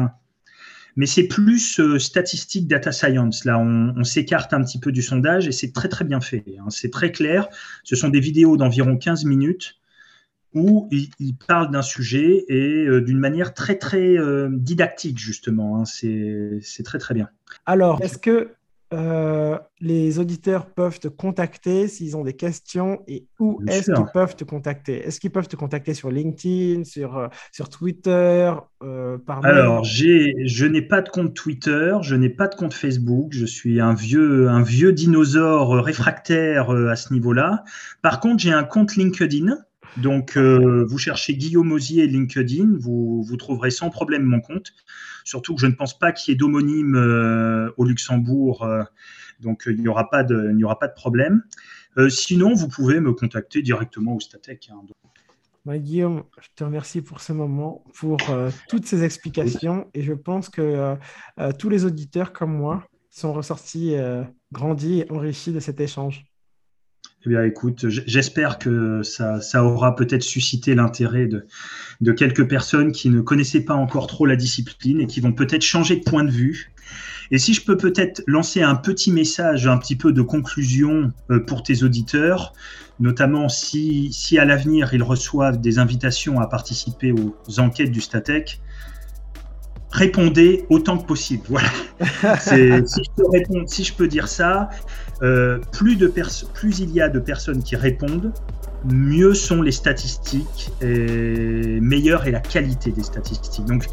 Mais 0.97 1.07
c'est 1.07 1.29
plus 1.29 1.79
euh, 1.79 1.99
statistique 1.99 2.67
data 2.67 2.91
science. 2.91 3.45
Là, 3.45 3.59
on, 3.59 3.95
on 3.97 4.05
s'écarte 4.05 4.53
un 4.53 4.63
petit 4.63 4.81
peu 4.81 4.91
du 4.91 5.01
sondage 5.01 5.47
et 5.47 5.53
c'est 5.53 5.73
très 5.73 5.89
très 5.89 6.05
bien 6.05 6.21
fait. 6.21 6.45
Hein. 6.59 6.71
C'est 6.71 6.91
très 6.91 7.13
clair. 7.13 7.49
Ce 7.85 7.95
sont 7.95 8.09
des 8.09 8.19
vidéos 8.19 8.57
d'environ 8.57 8.97
15 8.97 9.25
minutes 9.25 9.79
où 10.55 10.89
il, 10.91 11.37
parle 11.47 11.71
d'un 11.71 11.83
sujet 11.83 12.45
et 12.49 12.87
euh, 12.87 13.01
d'une 13.01 13.19
manière 13.19 13.55
très 13.55 13.77
très 13.77 14.19
euh, 14.19 14.49
didactique 14.51 15.19
justement. 15.19 15.81
Hein. 15.81 15.85
C'est 15.85 16.83
très 16.85 16.99
très 16.99 17.15
bien. 17.15 17.29
Alors, 17.67 18.03
est-ce 18.03 18.19
que 18.19 18.55
euh, 18.93 19.59
les 19.81 20.19
auditeurs 20.19 20.67
peuvent 20.67 20.99
te 20.99 21.09
contacter 21.09 21.89
s'ils 21.89 22.17
ont 22.17 22.25
des 22.25 22.33
questions 22.33 23.03
et 23.07 23.27
où 23.39 23.61
est-ce 23.69 23.93
qu'ils 23.93 24.13
peuvent 24.13 24.35
te 24.35 24.45
contacter? 24.45 25.07
Est-ce 25.07 25.21
qu'ils 25.21 25.31
peuvent 25.31 25.49
te 25.49 25.57
contacter 25.57 25.95
sur 25.95 26.11
LinkedIn, 26.11 26.85
sur, 26.85 27.29
sur 27.53 27.69
Twitter, 27.69 28.53
par 28.81 29.43
mail? 29.43 29.53
Alors, 29.53 29.85
je 29.85 30.65
n'ai 30.67 30.83
pas 30.83 31.03
de 31.03 31.09
compte 31.09 31.35
Twitter, 31.35 31.97
je 32.03 32.15
n'ai 32.15 32.31
pas 32.31 32.49
de 32.49 32.55
compte 32.55 32.75
Facebook, 32.75 33.29
je 33.33 33.45
suis 33.45 33.81
un 33.81 33.95
vieux, 33.95 34.49
un 34.49 34.63
vieux 34.63 34.93
dinosaure 34.93 35.85
réfractaire 35.85 36.71
à 36.71 36.97
ce 36.97 37.13
niveau-là. 37.13 37.65
Par 38.03 38.21
contre, 38.21 38.43
j'ai 38.43 38.53
un 38.53 38.65
compte 38.65 38.97
LinkedIn 38.97 39.59
donc, 39.97 40.37
euh, 40.37 40.85
vous 40.89 40.99
cherchez 40.99 41.35
Guillaume 41.35 41.73
Osier 41.73 42.07
LinkedIn, 42.07 42.77
vous, 42.79 43.23
vous 43.23 43.37
trouverez 43.37 43.71
sans 43.71 43.91
problème 43.91 44.23
mon 44.23 44.41
compte. 44.41 44.73
Surtout 45.25 45.55
que 45.55 45.61
je 45.61 45.67
ne 45.67 45.73
pense 45.73 45.99
pas 45.99 46.13
qu'il 46.13 46.33
y 46.33 46.35
ait 46.35 46.39
d'homonyme 46.39 46.95
euh, 46.95 47.71
au 47.77 47.85
Luxembourg, 47.85 48.63
euh, 48.63 48.83
donc 49.41 49.65
il 49.67 49.81
n'y 49.81 49.89
aura, 49.89 50.09
pas 50.09 50.23
de, 50.23 50.95
problème. 50.95 51.43
sinon, 52.09 52.55
vous 52.55 52.69
pouvez 52.69 53.01
me 53.01 53.13
contacter 53.13 53.63
directement 53.63 54.15
au 54.15 54.21
Statec. 54.21 54.71
Hein. 54.73 54.81
Bah, 55.65 55.79
Guillaume, 55.79 56.25
je 56.41 56.49
te 56.55 56.65
remercie 56.65 57.03
pour 57.03 57.21
ce 57.21 57.33
moment, 57.33 57.85
pour 57.95 58.19
toutes 58.69 58.87
ces 58.87 59.05
explications, 59.05 59.89
et 59.95 60.03
je 60.03 60.13
pense 60.13 60.49
que 60.49 60.97
tous 61.59 61.69
les 61.69 61.85
auditeurs 61.85 62.33
comme 62.33 62.53
moi 62.53 62.85
sont 63.11 63.33
ressortis 63.33 63.95
grandis 64.51 65.01
et 65.01 65.13
enrichis 65.13 65.53
de 65.53 65.61
cet 65.61 65.81
échange. 65.81 66.25
Eh 67.27 67.31
bien, 67.31 67.43
écoute, 67.43 67.89
j'espère 67.89 68.59
que 68.59 69.03
ça, 69.03 69.41
ça 69.41 69.65
aura 69.65 69.97
peut-être 69.97 70.23
suscité 70.23 70.77
l'intérêt 70.77 71.29
de, 72.01 72.13
quelques 72.13 72.47
personnes 72.49 72.93
qui 72.93 73.11
ne 73.11 73.21
connaissaient 73.21 73.65
pas 73.65 73.75
encore 73.75 74.07
trop 74.07 74.25
la 74.25 74.37
discipline 74.37 75.01
et 75.01 75.07
qui 75.07 75.21
vont 75.21 75.33
peut-être 75.33 75.63
changer 75.63 75.97
de 75.97 76.05
point 76.05 76.23
de 76.23 76.31
vue. 76.31 76.71
Et 77.33 77.39
si 77.39 77.55
je 77.55 77.65
peux 77.65 77.77
peut-être 77.77 78.23
lancer 78.27 78.63
un 78.63 78.77
petit 78.77 79.11
message, 79.11 79.67
un 79.67 79.79
petit 79.79 79.97
peu 79.97 80.13
de 80.13 80.23
conclusion 80.23 81.13
euh, 81.31 81.41
pour 81.41 81.63
tes 81.65 81.83
auditeurs, 81.83 82.55
notamment 83.01 83.49
si, 83.49 84.13
si 84.13 84.39
à 84.39 84.45
l'avenir 84.45 84.95
ils 84.95 85.03
reçoivent 85.03 85.61
des 85.61 85.79
invitations 85.79 86.41
à 86.41 86.47
participer 86.47 87.13
aux 87.13 87.61
enquêtes 87.61 87.91
du 87.91 88.01
Statec, 88.01 88.61
répondez 89.91 90.67
autant 90.71 90.99
que 90.99 91.07
possible. 91.07 91.45
Voilà. 91.49 91.69
si, 92.41 92.55
je 92.57 93.11
peux 93.17 93.25
si 93.67 93.85
je 93.85 93.95
peux 93.95 94.09
dire 94.09 94.29
ça, 94.29 94.69
euh, 95.23 95.59
plus, 95.73 95.97
de 95.97 96.13
plus 96.55 96.79
il 96.81 96.91
y 96.93 97.01
a 97.01 97.09
de 97.09 97.19
personnes 97.19 97.63
qui 97.63 97.77
répondent, 97.77 98.33
mieux 98.85 99.35
sont 99.35 99.63
les 99.63 99.73
statistiques 99.73 100.71
et 100.81 101.81
meilleure 101.81 102.27
est 102.27 102.31
la 102.31 102.41
qualité 102.41 102.93
des 102.93 103.03
statistiques. 103.03 103.65
Donc, 103.65 103.87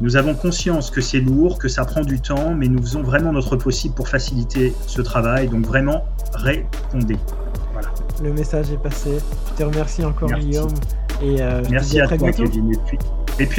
nous 0.00 0.16
avons 0.16 0.34
conscience 0.34 0.90
que 0.90 1.00
c'est 1.00 1.20
lourd, 1.20 1.58
que 1.58 1.68
ça 1.68 1.84
prend 1.84 2.02
du 2.02 2.20
temps, 2.20 2.54
mais 2.54 2.66
nous 2.66 2.82
faisons 2.82 3.02
vraiment 3.02 3.32
notre 3.32 3.56
possible 3.56 3.94
pour 3.94 4.08
faciliter 4.08 4.72
ce 4.86 5.02
travail. 5.02 5.48
Donc, 5.48 5.66
vraiment, 5.66 6.04
répondez. 6.32 7.18
Voilà. 7.72 7.88
Le 8.22 8.32
message 8.32 8.72
est 8.72 8.82
passé. 8.82 9.18
Je 9.52 9.62
te 9.62 9.62
remercie 9.62 10.04
encore, 10.04 10.32
Guillaume. 10.32 10.74
Et 11.22 11.40
euh, 11.40 11.62
Merci 11.70 12.00
à, 12.00 12.08
toi, 12.08 12.32
Kevin. 12.32 12.72
Et 12.72 12.78
puis, 12.86 12.98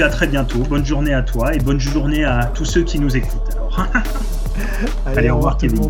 à 0.04 0.10
très 0.10 0.28
bientôt. 0.28 0.60
Bonne 0.60 0.86
journée 0.86 1.14
à 1.14 1.22
toi 1.22 1.54
et 1.54 1.60
bonne 1.60 1.80
journée 1.80 2.24
à 2.24 2.46
tous 2.54 2.66
ceux 2.66 2.84
qui 2.84 3.00
nous 3.00 3.16
écoutent. 3.16 3.58
Allez, 5.06 5.30
au 5.30 5.38
revoir, 5.38 5.58
Kevin. 5.58 5.90